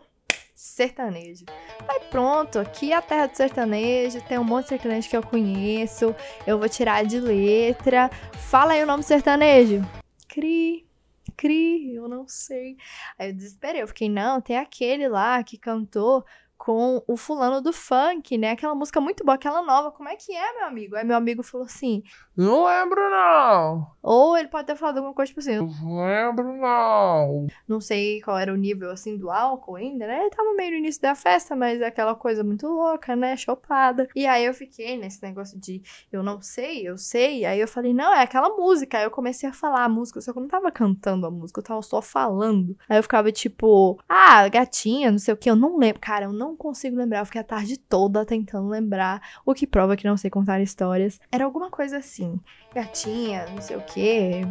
sertanejo. 0.61 1.45
Aí 1.87 2.01
pronto, 2.11 2.59
aqui 2.59 2.91
é 2.91 2.95
a 2.95 3.01
terra 3.01 3.25
do 3.25 3.35
sertanejo, 3.35 4.21
tem 4.27 4.37
um 4.37 4.43
monte 4.43 4.65
de 4.65 4.69
sertanejo 4.69 5.09
que 5.09 5.17
eu 5.17 5.23
conheço, 5.23 6.15
eu 6.45 6.59
vou 6.59 6.69
tirar 6.69 7.03
de 7.03 7.19
letra. 7.19 8.09
Fala 8.33 8.73
aí 8.73 8.83
o 8.83 8.85
nome 8.85 9.01
sertanejo. 9.01 9.81
Cri, 10.29 10.87
cri, 11.35 11.95
eu 11.95 12.07
não 12.07 12.27
sei. 12.27 12.77
Aí 13.17 13.29
eu 13.29 13.33
desesperei, 13.33 13.81
eu 13.81 13.87
fiquei, 13.87 14.07
não, 14.07 14.39
tem 14.39 14.55
aquele 14.55 15.07
lá 15.07 15.43
que 15.43 15.57
cantou 15.57 16.23
com 16.63 17.01
o 17.07 17.17
fulano 17.17 17.59
do 17.59 17.73
funk, 17.73 18.37
né? 18.37 18.51
Aquela 18.51 18.75
música 18.75 19.01
muito 19.01 19.25
boa, 19.25 19.33
aquela 19.33 19.63
nova. 19.63 19.91
Como 19.91 20.07
é 20.07 20.15
que 20.15 20.31
é, 20.31 20.53
meu 20.57 20.67
amigo? 20.67 20.95
Aí 20.95 21.03
meu 21.03 21.17
amigo 21.17 21.41
falou 21.41 21.65
assim. 21.65 22.03
Não 22.37 22.65
lembro, 22.65 23.01
não. 23.09 23.87
Ou 24.01 24.37
ele 24.37 24.47
pode 24.47 24.67
ter 24.67 24.75
falado 24.75 24.97
alguma 24.97 25.13
coisa, 25.13 25.29
tipo 25.29 25.39
assim, 25.39 25.57
Não 25.57 26.05
lembro, 26.05 26.55
não. 26.57 27.47
não 27.67 27.81
sei 27.81 28.21
qual 28.21 28.37
era 28.37 28.53
o 28.53 28.55
nível, 28.55 28.91
assim, 28.91 29.17
do 29.17 29.31
álcool 29.31 29.75
ainda, 29.75 30.05
né? 30.05 30.21
Ele 30.21 30.29
tava 30.29 30.53
meio 30.53 30.71
no 30.71 30.77
início 30.77 31.01
da 31.01 31.15
festa, 31.15 31.55
mas 31.55 31.81
é 31.81 31.87
aquela 31.87 32.13
coisa 32.13 32.43
muito 32.43 32.67
louca, 32.67 33.15
né? 33.15 33.35
Chopada. 33.35 34.07
E 34.15 34.27
aí 34.27 34.45
eu 34.45 34.53
fiquei 34.53 34.97
nesse 34.97 35.21
negócio 35.23 35.59
de 35.59 35.81
eu 36.11 36.21
não 36.21 36.43
sei, 36.43 36.87
eu 36.87 36.95
sei. 36.95 37.43
Aí 37.43 37.59
eu 37.59 37.67
falei, 37.67 37.91
não, 37.91 38.13
é 38.13 38.21
aquela 38.21 38.49
música. 38.49 38.99
Aí 38.99 39.03
eu 39.03 39.11
comecei 39.11 39.49
a 39.49 39.53
falar 39.53 39.83
a 39.83 39.89
música, 39.89 40.21
só 40.21 40.31
que 40.31 40.37
eu 40.37 40.41
não 40.43 40.49
tava 40.49 40.71
cantando 40.71 41.25
a 41.25 41.31
música, 41.31 41.59
eu 41.59 41.63
tava 41.63 41.81
só 41.81 42.03
falando. 42.03 42.77
Aí 42.87 42.99
eu 42.99 43.03
ficava 43.03 43.31
tipo, 43.31 43.99
ah, 44.07 44.47
gatinha, 44.47 45.09
não 45.09 45.17
sei 45.17 45.33
o 45.33 45.37
que, 45.37 45.49
eu 45.49 45.55
não 45.55 45.77
lembro. 45.77 45.99
Cara, 45.99 46.25
eu 46.25 46.33
não 46.33 46.50
consigo 46.55 46.97
lembrar. 46.97 47.19
Eu 47.19 47.25
fiquei 47.25 47.41
a 47.41 47.43
tarde 47.43 47.77
toda 47.77 48.25
tentando 48.25 48.67
lembrar, 48.67 49.21
o 49.45 49.53
que 49.53 49.67
prova 49.67 49.95
que 49.95 50.07
não 50.07 50.17
sei 50.17 50.29
contar 50.29 50.61
histórias. 50.61 51.19
Era 51.31 51.45
alguma 51.45 51.69
coisa 51.69 51.97
assim, 51.97 52.39
gatinha, 52.73 53.45
não 53.47 53.61
sei 53.61 53.75
o 53.75 53.81
que, 53.81 54.41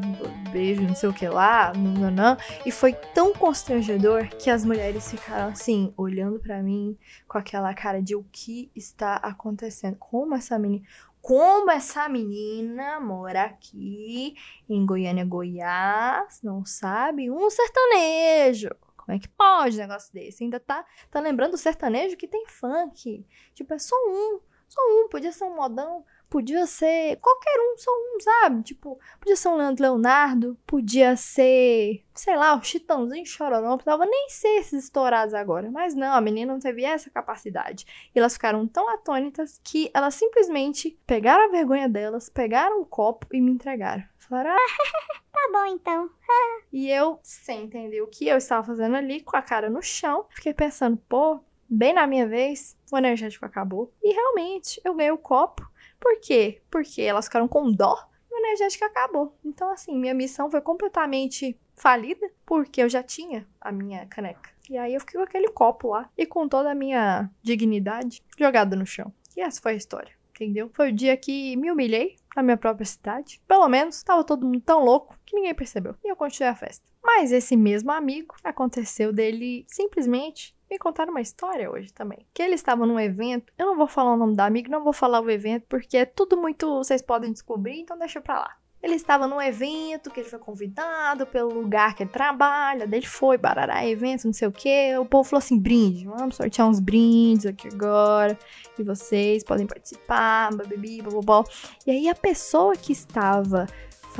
beijo, 0.52 0.82
não 0.82 0.94
sei 0.94 1.08
o 1.08 1.14
que 1.14 1.28
lá, 1.28 1.72
não, 1.74 2.10
não. 2.10 2.36
E 2.64 2.70
foi 2.70 2.92
tão 2.92 3.32
constrangedor 3.32 4.28
que 4.28 4.50
as 4.50 4.64
mulheres 4.64 5.10
ficaram 5.10 5.48
assim, 5.48 5.92
olhando 5.96 6.38
pra 6.38 6.62
mim 6.62 6.96
com 7.26 7.38
aquela 7.38 7.72
cara 7.74 8.02
de 8.02 8.14
o 8.14 8.24
que 8.30 8.70
está 8.74 9.16
acontecendo. 9.16 9.96
Como 9.96 10.34
essa 10.34 10.58
menina. 10.58 10.84
Como 11.22 11.70
essa 11.70 12.08
menina 12.08 12.98
mora 12.98 13.44
aqui 13.44 14.34
em 14.66 14.86
Goiânia, 14.86 15.22
Goiás, 15.22 16.40
não 16.42 16.64
sabe 16.64 17.30
um 17.30 17.50
sertanejo. 17.50 18.70
Como 19.10 19.16
é 19.16 19.18
que 19.18 19.28
pode 19.28 19.74
um 19.74 19.80
negócio 19.80 20.12
desse? 20.14 20.44
Ainda 20.44 20.60
tá, 20.60 20.86
tá 21.10 21.18
lembrando 21.18 21.54
o 21.54 21.58
sertanejo 21.58 22.16
que 22.16 22.28
tem 22.28 22.46
funk. 22.46 23.26
Tipo, 23.52 23.74
é 23.74 23.78
só 23.78 23.96
um. 24.06 24.38
Só 24.68 24.80
um. 24.80 25.08
Podia 25.08 25.32
ser 25.32 25.42
um 25.42 25.56
modão. 25.56 26.04
Podia 26.28 26.64
ser 26.64 27.16
qualquer 27.16 27.58
um, 27.58 27.76
só 27.76 27.90
um, 27.90 28.20
sabe? 28.20 28.62
Tipo, 28.62 29.00
podia 29.18 29.34
ser 29.34 29.48
um 29.48 29.56
Leandro 29.56 29.82
Leonardo. 29.82 30.56
Podia 30.64 31.16
ser, 31.16 32.04
sei 32.14 32.36
lá, 32.36 32.54
o 32.54 32.62
Chitãozinho 32.62 33.26
Chororó. 33.26 33.68
Não 33.68 33.76
precisava 33.76 34.06
nem 34.06 34.28
ser 34.28 34.60
esses 34.60 34.84
estourados 34.84 35.34
agora. 35.34 35.68
Mas 35.72 35.92
não, 35.92 36.14
a 36.14 36.20
menina 36.20 36.52
não 36.52 36.60
teve 36.60 36.84
essa 36.84 37.10
capacidade. 37.10 37.84
E 38.14 38.18
elas 38.20 38.34
ficaram 38.34 38.64
tão 38.68 38.88
atônitas 38.88 39.60
que 39.64 39.90
elas 39.92 40.14
simplesmente 40.14 40.96
pegaram 41.04 41.46
a 41.46 41.50
vergonha 41.50 41.88
delas, 41.88 42.28
pegaram 42.28 42.80
o 42.80 42.86
copo 42.86 43.26
e 43.32 43.40
me 43.40 43.50
entregaram. 43.50 44.04
Falaram, 44.30 44.52
ah, 44.54 45.20
Tá 45.32 45.50
bom, 45.52 45.66
então. 45.66 46.10
e 46.72 46.88
eu, 46.88 47.18
sem 47.22 47.64
entender 47.64 48.00
o 48.00 48.06
que 48.06 48.28
eu 48.28 48.36
estava 48.36 48.64
fazendo 48.64 48.94
ali, 48.94 49.20
com 49.20 49.36
a 49.36 49.42
cara 49.42 49.68
no 49.68 49.82
chão, 49.82 50.26
fiquei 50.30 50.54
pensando, 50.54 50.96
pô, 50.96 51.40
bem 51.68 51.92
na 51.92 52.06
minha 52.06 52.28
vez, 52.28 52.76
o 52.92 52.96
energético 52.96 53.44
acabou. 53.44 53.92
E 54.00 54.12
realmente, 54.12 54.80
eu 54.84 54.94
ganhei 54.94 55.10
o 55.10 55.18
copo. 55.18 55.68
Por 55.98 56.20
quê? 56.20 56.62
Porque 56.70 57.02
elas 57.02 57.24
ficaram 57.24 57.48
com 57.48 57.72
dó 57.72 57.96
e 58.30 58.34
o 58.34 58.38
energético 58.38 58.84
acabou. 58.84 59.36
Então, 59.44 59.72
assim, 59.72 59.98
minha 59.98 60.14
missão 60.14 60.48
foi 60.48 60.60
completamente 60.60 61.58
falida, 61.74 62.30
porque 62.46 62.82
eu 62.82 62.88
já 62.88 63.02
tinha 63.02 63.44
a 63.60 63.72
minha 63.72 64.06
caneca. 64.06 64.50
E 64.68 64.78
aí 64.78 64.94
eu 64.94 65.00
fiquei 65.00 65.18
com 65.18 65.24
aquele 65.24 65.48
copo 65.48 65.88
lá 65.88 66.08
e 66.16 66.24
com 66.24 66.48
toda 66.48 66.70
a 66.70 66.74
minha 66.74 67.28
dignidade 67.42 68.22
jogada 68.38 68.76
no 68.76 68.86
chão. 68.86 69.12
E 69.36 69.40
essa 69.40 69.60
foi 69.60 69.72
a 69.72 69.76
história. 69.76 70.19
Entendeu? 70.40 70.70
Foi 70.72 70.88
o 70.88 70.92
dia 70.92 71.14
que 71.18 71.54
me 71.56 71.70
humilhei 71.70 72.16
na 72.34 72.42
minha 72.42 72.56
própria 72.56 72.86
cidade. 72.86 73.42
Pelo 73.46 73.68
menos 73.68 73.96
estava 73.96 74.24
todo 74.24 74.46
mundo 74.46 74.62
tão 74.62 74.82
louco 74.82 75.14
que 75.26 75.36
ninguém 75.36 75.54
percebeu. 75.54 75.94
E 76.02 76.10
eu 76.10 76.16
continuei 76.16 76.50
a 76.50 76.56
festa. 76.56 76.82
Mas 77.04 77.30
esse 77.30 77.54
mesmo 77.58 77.92
amigo 77.92 78.34
aconteceu 78.42 79.12
dele 79.12 79.66
simplesmente 79.68 80.56
me 80.70 80.78
contar 80.78 81.10
uma 81.10 81.20
história 81.20 81.70
hoje 81.70 81.92
também. 81.92 82.26
Que 82.32 82.42
ele 82.42 82.54
estava 82.54 82.86
num 82.86 82.98
evento. 82.98 83.52
Eu 83.58 83.66
não 83.66 83.76
vou 83.76 83.86
falar 83.86 84.14
o 84.14 84.16
nome 84.16 84.34
da 84.34 84.46
amiga, 84.46 84.70
não 84.70 84.82
vou 84.82 84.94
falar 84.94 85.20
o 85.20 85.30
evento, 85.30 85.66
porque 85.68 85.98
é 85.98 86.06
tudo 86.06 86.38
muito. 86.38 86.78
Vocês 86.78 87.02
podem 87.02 87.32
descobrir, 87.32 87.78
então 87.78 87.98
deixa 87.98 88.18
pra 88.18 88.38
lá. 88.38 88.56
Ele 88.82 88.94
estava 88.94 89.26
num 89.26 89.40
evento 89.40 90.10
que 90.10 90.20
ele 90.20 90.28
foi 90.28 90.38
convidado 90.38 91.26
pelo 91.26 91.52
lugar 91.52 91.94
que 91.94 92.02
ele 92.02 92.10
trabalha. 92.10 92.86
Daí 92.86 93.00
ele 93.00 93.06
foi, 93.06 93.36
barará, 93.36 93.86
evento, 93.86 94.24
não 94.24 94.32
sei 94.32 94.48
o 94.48 94.52
que. 94.52 94.96
O 94.96 95.04
povo 95.04 95.28
falou 95.28 95.38
assim: 95.38 95.58
brinde, 95.58 96.06
vamos 96.06 96.36
sortear 96.36 96.66
uns 96.68 96.80
brindes 96.80 97.46
aqui 97.46 97.68
agora. 97.68 98.38
E 98.78 98.82
vocês 98.82 99.44
podem 99.44 99.66
participar, 99.66 100.54
babibi, 100.54 101.02
babobó. 101.02 101.44
E 101.86 101.90
aí 101.90 102.08
a 102.08 102.14
pessoa 102.14 102.74
que 102.74 102.92
estava 102.92 103.66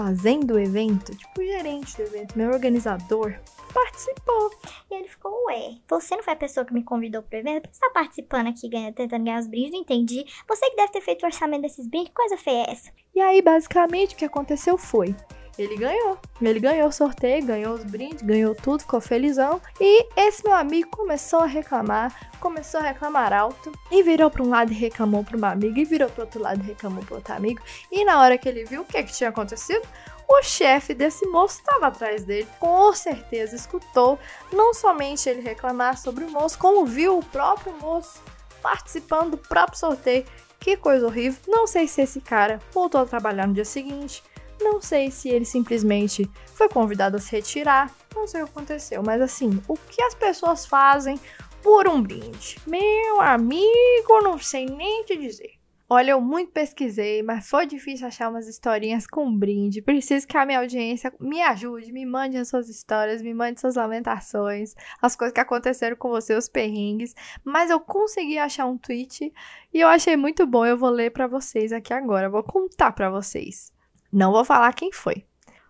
fazendo 0.01 0.55
o 0.55 0.59
evento, 0.59 1.15
tipo 1.15 1.43
o 1.43 1.45
gerente 1.45 1.95
do 1.95 2.03
evento, 2.05 2.39
meu 2.39 2.51
organizador, 2.53 3.39
participou. 3.75 4.51
E 4.91 4.95
ele 4.95 5.07
ficou, 5.07 5.31
ué, 5.49 5.77
você 5.87 6.17
não 6.17 6.23
foi 6.23 6.33
a 6.33 6.37
pessoa 6.37 6.65
que 6.65 6.73
me 6.73 6.83
convidou 6.83 7.23
pro 7.23 7.39
evento? 7.39 7.65
Por 7.65 7.69
que 7.69 7.77
você 7.77 7.81
tá 7.81 7.91
participando 7.93 8.47
aqui, 8.47 8.67
ganha, 8.67 8.91
tentando 8.95 9.25
ganhar 9.25 9.41
os 9.41 9.47
brindes? 9.47 9.73
Não 9.73 9.81
entendi. 9.81 10.25
Você 10.49 10.71
que 10.71 10.77
deve 10.77 10.91
ter 10.91 11.03
feito 11.03 11.23
o 11.23 11.27
orçamento 11.27 11.61
desses 11.61 11.87
brindes, 11.87 12.09
que 12.09 12.15
coisa 12.15 12.39
feia 12.39 12.65
é 12.65 12.71
essa? 12.71 12.91
E 13.15 13.21
aí, 13.21 13.43
basicamente, 13.43 14.15
o 14.15 14.17
que 14.17 14.25
aconteceu 14.25 14.79
foi. 14.79 15.15
Ele 15.61 15.77
ganhou. 15.77 16.19
Ele 16.41 16.59
ganhou 16.59 16.89
o 16.89 16.93
sorteio, 16.93 17.45
ganhou 17.45 17.75
os 17.75 17.85
brindes, 17.85 18.23
ganhou 18.23 18.55
tudo, 18.55 18.81
ficou 18.81 18.99
felizão. 18.99 19.61
E 19.79 20.07
esse 20.17 20.43
meu 20.43 20.55
amigo 20.55 20.89
começou 20.91 21.41
a 21.41 21.47
reclamar, 21.47 22.31
começou 22.41 22.81
a 22.81 22.85
reclamar 22.85 23.31
alto. 23.31 23.71
E 23.91 24.03
virou 24.03 24.31
para 24.31 24.43
um 24.43 24.49
lado 24.49 24.73
e 24.73 24.75
reclamou 24.75 25.23
para 25.23 25.37
uma 25.37 25.51
amiga, 25.51 25.79
e 25.79 25.85
virou 25.85 26.09
para 26.09 26.25
outro 26.25 26.41
lado 26.41 26.63
e 26.65 26.69
reclamou 26.69 27.05
para 27.05 27.17
outro 27.17 27.35
amigo. 27.35 27.61
E 27.93 28.07
na 28.07 28.23
hora 28.23 28.39
que 28.39 28.49
ele 28.49 28.65
viu 28.65 28.81
o 28.81 28.85
que, 28.87 29.03
que 29.03 29.13
tinha 29.13 29.29
acontecido, 29.29 29.87
o 30.27 30.43
chefe 30.43 30.95
desse 30.95 31.27
moço 31.27 31.59
estava 31.59 31.89
atrás 31.89 32.25
dele. 32.25 32.49
Com 32.59 32.95
certeza 32.95 33.55
escutou 33.55 34.19
não 34.51 34.73
somente 34.73 35.29
ele 35.29 35.43
reclamar 35.43 35.99
sobre 35.99 36.25
o 36.25 36.31
moço, 36.31 36.59
como 36.59 36.87
viu 36.87 37.19
o 37.19 37.25
próprio 37.25 37.75
moço 37.83 38.23
participando 38.63 39.33
do 39.33 39.39
próprio 39.39 39.79
sorteio. 39.79 40.25
Que 40.59 40.77
coisa 40.77 41.07
horrível. 41.07 41.41
Não 41.49 41.67
sei 41.67 41.89
se 41.89 42.03
esse 42.03 42.21
cara 42.21 42.61
voltou 42.73 43.01
a 43.01 43.07
trabalhar 43.07 43.47
no 43.47 43.55
dia 43.55 43.65
seguinte. 43.65 44.23
Não 44.61 44.81
sei 44.81 45.11
se 45.11 45.29
ele 45.29 45.45
simplesmente 45.45 46.31
foi 46.55 46.69
convidado 46.69 47.17
a 47.17 47.21
se 47.21 47.33
retirar. 47.33 47.95
Não 48.15 48.27
sei 48.27 48.43
o 48.43 48.45
que 48.45 48.51
aconteceu. 48.51 49.03
Mas 49.03 49.21
assim, 49.23 49.63
o 49.67 49.77
que 49.77 50.03
as 50.03 50.15
pessoas 50.15 50.67
fazem 50.67 51.19
por 51.63 51.89
um 51.89 52.03
brinde? 52.03 52.59
Meu 52.67 53.21
amigo, 53.21 54.21
não 54.23 54.39
sei 54.39 54.67
nem 54.67 55.05
te 55.05 55.17
dizer. 55.17 55.61
Olha, 55.93 56.13
eu 56.13 56.21
muito 56.21 56.53
pesquisei, 56.53 57.21
mas 57.21 57.49
foi 57.49 57.67
difícil 57.67 58.07
achar 58.07 58.31
umas 58.31 58.47
historinhas 58.47 59.09
com 59.09 59.37
brinde. 59.37 59.83
Preciso 59.83 60.25
que 60.25 60.37
a 60.37 60.47
minha 60.47 60.61
audiência 60.61 61.13
me 61.19 61.43
ajude, 61.43 61.93
me 61.93 62.07
mande 62.07 62.37
as 62.37 62.47
suas 62.47 62.69
histórias, 62.69 63.21
me 63.21 63.35
mande 63.35 63.61
suas 63.61 63.75
lamentações, 63.75 64.73
as 65.03 65.17
coisas 65.17 65.35
que 65.35 65.41
aconteceram 65.41 65.97
com 65.97 66.09
você, 66.09 66.37
os 66.37 66.49
perrengues. 66.49 67.13
Mas 67.43 67.71
eu 67.71 67.81
consegui 67.81 68.39
achar 68.39 68.67
um 68.67 68.79
tweet 68.79 69.33
e 69.75 69.81
eu 69.81 69.89
achei 69.89 70.17
muito 70.17 70.47
bom. 70.47 70.65
Eu 70.65 70.79
vou 70.79 70.91
ler 70.91 71.11
pra 71.11 71.27
vocês 71.27 71.73
aqui 71.73 71.93
agora, 71.93 72.31
vou 72.31 72.45
contar 72.45 72.93
pra 72.93 73.11
vocês. 73.11 73.73
Não 74.13 74.33
vou 74.33 74.45
falar 74.45 74.73
quem 74.73 74.93
foi. 74.93 75.25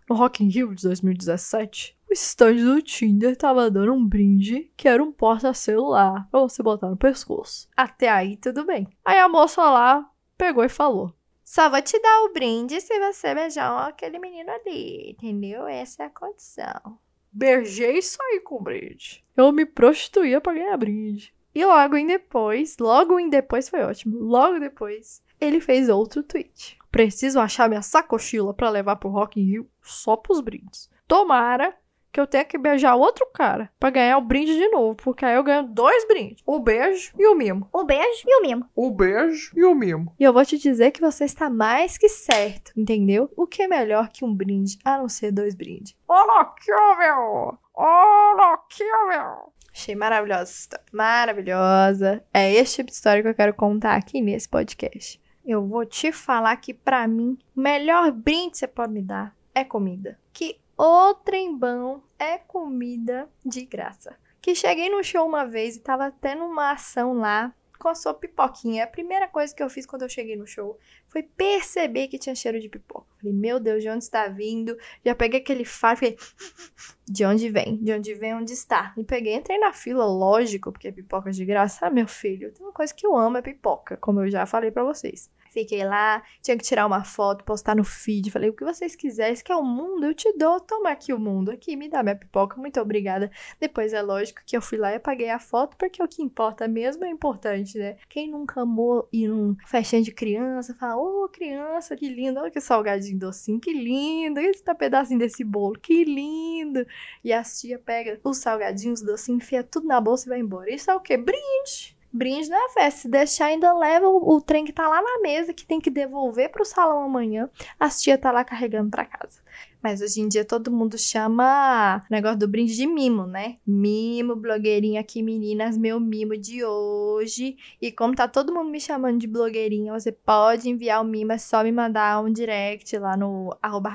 No 0.09 0.17
Rock 0.17 0.43
in 0.43 0.49
Rio 0.49 0.75
de 0.75 0.83
2017, 0.83 1.97
o 2.11 2.13
stand 2.13 2.55
do 2.55 2.83
Tinder 2.83 3.37
tava 3.37 3.71
dando 3.71 3.93
um 3.93 4.05
brinde 4.05 4.69
que 4.77 4.89
era 4.89 5.01
um 5.01 5.13
porta-celular 5.13 6.27
pra 6.29 6.41
você 6.41 6.63
botar 6.63 6.89
no 6.89 6.97
pescoço. 6.97 7.69
Até 7.77 8.09
aí 8.09 8.37
tudo 8.37 8.65
bem. 8.65 8.89
Aí 9.05 9.19
a 9.19 9.29
moça 9.29 9.63
lá 9.63 10.05
pegou 10.37 10.65
e 10.65 10.69
falou: 10.69 11.15
Só 11.45 11.71
vou 11.71 11.81
te 11.81 11.97
dar 12.01 12.25
o 12.25 12.33
brinde 12.33 12.81
se 12.81 12.99
você 12.99 13.33
beijar 13.33 13.87
aquele 13.87 14.19
menino 14.19 14.51
ali, 14.51 15.11
entendeu? 15.11 15.69
Essa 15.69 16.03
é 16.03 16.07
a 16.07 16.11
condição. 16.11 16.99
Beijei 17.31 17.99
e 17.99 18.03
saí 18.03 18.41
com 18.41 18.57
o 18.57 18.63
brinde. 18.63 19.25
Eu 19.37 19.53
me 19.53 19.65
prostituía 19.65 20.41
pra 20.41 20.55
ganhar 20.55 20.77
brinde. 20.77 21.33
E 21.55 21.65
logo 21.65 21.97
em 21.97 22.07
depois, 22.07 22.77
logo 22.81 23.21
em 23.21 23.29
depois 23.29 23.69
foi 23.69 23.83
ótimo. 23.83 24.19
Logo 24.19 24.59
depois, 24.59 25.23
ele 25.41 25.61
fez 25.61 25.89
outro 25.89 26.25
tweet. 26.25 26.80
Preciso 26.91 27.39
achar 27.39 27.69
minha 27.69 27.83
sacochila 27.83 28.53
pra 28.53 28.71
levar 28.71 28.97
pro 28.97 29.11
Rock 29.11 29.41
in 29.41 29.45
Rio 29.45 29.71
só 29.83 30.17
pros 30.17 30.41
brindes. 30.41 30.91
Tomara 31.07 31.75
que 32.13 32.21
eu 32.21 32.27
tenha 32.27 32.45
que 32.45 32.59
beijar 32.59 32.97
outro 32.97 33.27
cara 33.33 33.71
pra 33.79 33.91
ganhar 33.91 34.19
o 34.19 34.23
brinde 34.23 34.55
de 34.55 34.69
novo, 34.69 34.97
porque 34.97 35.25
aí 35.25 35.35
eu 35.35 35.45
ganho 35.45 35.69
dois 35.69 36.07
brindes: 36.07 36.43
o 36.45 36.59
beijo 36.59 37.13
e 37.19 37.27
o 37.27 37.35
mimo. 37.35 37.69
O 37.73 37.85
beijo 37.85 38.25
e 38.27 38.39
o 38.39 38.43
mimo. 38.43 38.67
O 38.75 38.91
beijo 38.91 39.53
e 39.55 39.65
o 39.65 39.75
mimo. 39.75 40.15
E 40.19 40.25
eu 40.25 40.33
vou 40.33 40.45
te 40.45 40.59
dizer 40.59 40.91
que 40.91 41.01
você 41.01 41.25
está 41.25 41.49
mais 41.49 41.97
que 41.97 42.09
certo, 42.09 42.73
entendeu? 42.77 43.33
O 43.37 43.47
que 43.47 43.63
é 43.63 43.69
melhor 43.69 44.09
que 44.09 44.25
um 44.25 44.35
brinde, 44.35 44.79
a 44.85 44.99
não 44.99 45.09
ser 45.09 45.31
dois 45.31 45.55
brindes? 45.55 45.95
Aqui, 46.09 46.73
ó, 46.73 46.97
meu. 46.97 47.59
Aqui, 47.77 48.85
ó, 48.85 49.09
meu. 49.09 49.53
Achei 49.73 49.95
maravilhosa 49.95 50.43
essa 50.43 50.53
história. 50.53 50.87
Maravilhosa. 50.93 52.25
É 52.35 52.53
esse 52.53 52.77
tipo 52.77 52.91
de 52.91 52.97
história 52.97 53.23
que 53.23 53.29
eu 53.29 53.35
quero 53.35 53.55
contar 53.55 53.95
aqui 53.95 54.21
nesse 54.21 54.49
podcast. 54.49 55.21
Eu 55.51 55.67
vou 55.67 55.85
te 55.85 56.13
falar 56.13 56.55
que 56.59 56.73
pra 56.73 57.09
mim, 57.09 57.37
o 57.57 57.61
melhor 57.61 58.13
brinde 58.13 58.53
que 58.53 58.59
você 58.59 58.69
pode 58.69 58.93
me 58.93 59.03
dar 59.03 59.37
é 59.53 59.65
comida. 59.65 60.17
Que 60.33 60.61
o 60.79 61.13
trembão 61.13 62.05
é 62.17 62.39
comida 62.39 63.29
de 63.45 63.67
graça. 63.67 64.17
Que 64.41 64.55
cheguei 64.55 64.89
no 64.89 65.03
show 65.03 65.27
uma 65.27 65.45
vez 65.45 65.75
e 65.75 65.81
tava 65.81 66.09
tendo 66.09 66.45
uma 66.45 66.71
ação 66.71 67.15
lá 67.15 67.53
com 67.81 67.89
a 67.89 67.97
sua 67.97 68.15
pipoquinha. 68.15 68.85
A 68.85 68.87
primeira 68.87 69.27
coisa 69.27 69.53
que 69.53 69.61
eu 69.61 69.69
fiz 69.69 69.85
quando 69.85 70.03
eu 70.03 70.09
cheguei 70.09 70.37
no 70.37 70.47
show 70.47 70.79
foi 71.09 71.25
perceber 71.25 72.07
que 72.07 72.17
tinha 72.17 72.35
cheiro 72.37 72.61
de 72.61 72.69
pipoca. 72.69 73.09
Falei, 73.19 73.35
meu 73.35 73.59
Deus, 73.59 73.83
de 73.83 73.89
onde 73.89 74.05
está 74.05 74.29
vindo? 74.29 74.79
Já 75.05 75.17
peguei 75.17 75.41
aquele 75.41 75.65
faro, 75.65 75.99
falei, 75.99 76.17
de 77.11 77.25
onde 77.25 77.49
vem? 77.49 77.77
De 77.79 77.93
onde 77.93 78.15
vem, 78.15 78.35
onde 78.35 78.53
está? 78.53 78.95
E 78.97 79.03
peguei, 79.03 79.35
entrei 79.35 79.59
na 79.59 79.73
fila, 79.73 80.05
lógico, 80.05 80.71
porque 80.71 80.87
é 80.87 80.93
pipoca 80.93 81.33
de 81.33 81.45
graça. 81.45 81.87
Ah, 81.87 81.91
meu 81.91 82.07
filho, 82.07 82.53
tem 82.53 82.65
uma 82.65 82.73
coisa 82.73 82.95
que 82.95 83.05
eu 83.05 83.17
amo, 83.17 83.39
é 83.39 83.43
pipoca, 83.43 83.97
como 83.97 84.21
eu 84.21 84.31
já 84.31 84.47
falei 84.47 84.71
para 84.71 84.85
vocês. 84.85 85.29
Fiquei 85.51 85.85
lá, 85.85 86.23
tinha 86.41 86.57
que 86.57 86.63
tirar 86.63 86.87
uma 86.87 87.03
foto, 87.03 87.45
postar 87.45 87.75
no 87.75 87.83
feed. 87.83 88.31
Falei, 88.31 88.51
o 88.51 88.53
que 88.53 88.65
vocês 88.65 88.95
quiserem, 88.95 89.35
que 89.35 89.51
é 89.51 89.57
o 89.57 89.65
mundo, 89.65 90.07
eu 90.07 90.15
te 90.15 90.33
dou. 90.37 90.61
Toma 90.61 90.91
aqui 90.91 91.13
o 91.13 91.19
mundo. 91.19 91.51
Aqui, 91.51 91.75
me 91.75 91.89
dá 91.89 92.03
minha 92.03 92.15
pipoca, 92.15 92.57
muito 92.57 92.81
obrigada. 92.81 93.31
Depois 93.59 93.93
é 93.93 94.01
lógico 94.01 94.43
que 94.47 94.57
eu 94.57 94.63
fui 94.63 94.79
lá 94.79 94.93
e 94.93 94.97
apaguei 94.97 95.29
a 95.29 95.41
foto, 95.41 95.77
porque 95.77 96.01
o 96.01 96.07
que 96.07 96.23
importa 96.23 96.69
mesmo 96.69 97.05
é 97.05 97.11
importante, 97.11 97.77
né? 97.79 97.97
Quem 98.09 98.31
nunca 98.31 98.63
amou 98.63 99.09
ir 99.13 99.27
num 99.27 99.57
festinha 99.67 100.03
de 100.03 100.13
criança, 100.13 100.75
fala, 100.75 100.97
ô 100.97 101.25
oh, 101.25 101.29
criança, 101.29 101.97
que 101.97 102.09
lindo, 102.09 102.39
olha 102.39 102.51
que 102.51 102.61
salgadinho 102.61 103.19
docinho, 103.19 103.61
que 103.61 103.73
lindo. 103.73 104.39
Esse 104.39 104.63
tá 104.63 104.75
pedacinho 104.75 105.19
desse 105.19 105.43
bolo, 105.43 105.79
que 105.81 106.05
lindo. 106.05 106.87
E 107.25 107.33
a 107.33 107.43
tia 107.43 107.79
pega 107.79 108.21
os 108.23 108.39
salgadinhos, 108.39 109.03
docinhos, 109.03 109.43
enfia 109.45 109.65
tudo 109.65 109.87
na 109.89 110.01
bolsa 110.01 110.27
e 110.27 110.31
vai 110.31 110.39
embora. 110.39 110.73
Isso 110.73 110.91
é 110.91 110.95
o 110.95 111.01
quê? 111.01 111.17
Brinde 111.17 112.00
brinde 112.13 112.49
na 112.49 112.69
festa. 112.71 113.03
Se 113.03 113.09
deixar, 113.09 113.47
ainda 113.47 113.73
leva 113.73 114.09
o, 114.09 114.37
o, 114.37 114.41
trem 114.41 114.65
que 114.65 114.73
tá 114.73 114.89
lá 114.89 115.01
na 115.01 115.21
mesa, 115.21 115.55
que 115.55 115.65
tem 115.65 115.81
que 115.81 115.91
devolver 115.91 116.51
pro 116.51 116.65
salão 116.65 117.03
amanhã. 117.03 117.49
As 117.79 118.01
tia 118.01 118.19
tá 118.19 118.31
lá 118.31 118.45
carregando 118.45 118.91
pra 118.91 119.05
casa. 119.05 119.41
Mas 119.83 120.03
hoje 120.03 120.21
em 120.21 120.29
dia 120.29 120.45
todo 120.45 120.71
mundo 120.71 120.99
chama 120.99 122.03
o 122.09 122.13
negócio 122.13 122.39
do 122.39 122.49
brinde 122.49 122.77
de 122.77 122.87
mimo, 122.87 123.27
né? 123.27 123.57
Mimo, 123.67 124.37
blogueirinha 124.37 125.01
aqui, 125.01 125.23
meninas, 125.23 125.79
meu 125.79 125.99
mimo 125.99 126.37
de 126.37 126.65
hoje. 126.65 127.57
E 127.81 127.91
como 127.91 128.15
tá 128.15 128.29
todo 128.29 128.53
mundo 128.53 128.71
me 128.71 128.81
chamando 128.81 129.19
de 129.19 129.27
blogueirinha, 129.27 129.93
você 129.93 130.13
pode 130.13 130.69
enviar 130.69 131.01
o 131.01 131.05
mimo, 131.05 131.33
é 131.33 131.39
só 131.39 131.63
me 131.63 131.73
mandar 131.73 132.23
um 132.23 132.31
direct 132.31 132.97
lá 132.99 133.17
no 133.17 133.57
arroba 133.63 133.91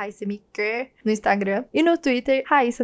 no 1.03 1.11
Instagram. 1.11 1.65
E 1.73 1.83
no 1.83 1.97
Twitter, 1.97 2.43
Raíssa 2.47 2.83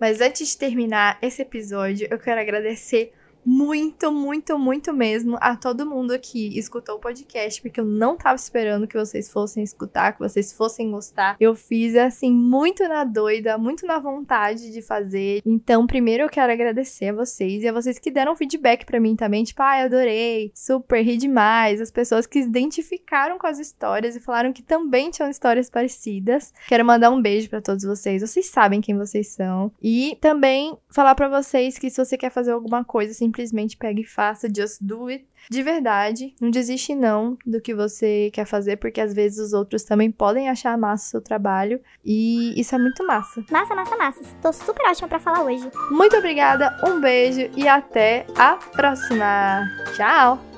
Mas 0.00 0.20
antes 0.20 0.48
de 0.48 0.58
terminar 0.58 1.18
esse 1.20 1.42
episódio, 1.42 2.08
eu 2.10 2.18
quero 2.18 2.40
agradecer 2.40 3.12
muito, 3.44 4.12
muito, 4.12 4.58
muito 4.58 4.92
mesmo 4.92 5.36
a 5.40 5.56
todo 5.56 5.86
mundo 5.86 6.18
que 6.18 6.58
escutou 6.58 6.96
o 6.96 7.00
podcast, 7.00 7.60
porque 7.60 7.80
eu 7.80 7.84
não 7.84 8.16
tava 8.16 8.36
esperando 8.36 8.86
que 8.86 8.96
vocês 8.96 9.30
fossem 9.30 9.62
escutar, 9.62 10.12
que 10.12 10.20
vocês 10.20 10.52
fossem 10.52 10.90
gostar. 10.90 11.36
Eu 11.40 11.54
fiz 11.54 11.94
assim 11.96 12.32
muito 12.32 12.86
na 12.88 13.04
doida, 13.04 13.56
muito 13.58 13.86
na 13.86 13.98
vontade 13.98 14.70
de 14.72 14.82
fazer. 14.82 15.42
Então, 15.44 15.86
primeiro 15.86 16.24
eu 16.24 16.28
quero 16.28 16.52
agradecer 16.52 17.08
a 17.08 17.14
vocês 17.14 17.62
e 17.62 17.68
a 17.68 17.72
vocês 17.72 17.98
que 17.98 18.10
deram 18.10 18.36
feedback 18.36 18.84
para 18.84 19.00
mim 19.00 19.16
também, 19.16 19.44
tipo, 19.44 19.62
ai, 19.62 19.82
ah, 19.82 19.84
adorei, 19.84 20.52
super, 20.54 21.02
ri 21.02 21.16
demais. 21.16 21.80
As 21.80 21.90
pessoas 21.90 22.26
que 22.26 22.42
se 22.42 22.48
identificaram 22.48 23.38
com 23.38 23.46
as 23.46 23.58
histórias 23.58 24.16
e 24.16 24.20
falaram 24.20 24.52
que 24.52 24.62
também 24.62 25.10
tinham 25.10 25.30
histórias 25.30 25.70
parecidas. 25.70 26.52
Quero 26.68 26.84
mandar 26.84 27.10
um 27.10 27.20
beijo 27.20 27.48
para 27.48 27.60
todos 27.60 27.84
vocês. 27.84 28.22
Vocês 28.22 28.46
sabem 28.46 28.80
quem 28.80 28.96
vocês 28.96 29.28
são. 29.28 29.72
E 29.82 30.16
também 30.20 30.76
falar 30.88 31.14
para 31.14 31.28
vocês 31.28 31.78
que 31.78 31.90
se 31.90 32.04
você 32.04 32.16
quer 32.16 32.30
fazer 32.30 32.52
alguma 32.52 32.84
coisa 32.84 33.12
assim 33.12 33.29
simplesmente 33.30 33.76
pega 33.76 34.00
e 34.00 34.04
faça, 34.04 34.48
just 34.54 34.78
do 34.80 35.06
it. 35.06 35.24
De 35.48 35.62
verdade, 35.62 36.34
não 36.40 36.50
desiste 36.50 36.94
não 36.94 37.38
do 37.46 37.60
que 37.60 37.74
você 37.74 38.30
quer 38.32 38.44
fazer, 38.44 38.76
porque 38.76 39.00
às 39.00 39.14
vezes 39.14 39.38
os 39.38 39.52
outros 39.52 39.84
também 39.84 40.10
podem 40.10 40.48
achar 40.48 40.76
massa 40.76 41.06
o 41.06 41.10
seu 41.12 41.20
trabalho 41.20 41.80
e 42.04 42.60
isso 42.60 42.74
é 42.74 42.78
muito 42.78 43.06
massa. 43.06 43.42
Massa, 43.50 43.74
massa, 43.74 43.96
massa. 43.96 44.20
Tô 44.42 44.52
super 44.52 44.86
ótima 44.88 45.08
para 45.08 45.18
falar 45.18 45.42
hoje. 45.44 45.70
Muito 45.90 46.16
obrigada, 46.16 46.76
um 46.86 47.00
beijo 47.00 47.48
e 47.56 47.66
até 47.66 48.26
a 48.36 48.56
próxima. 48.56 49.66
Tchau. 49.96 50.49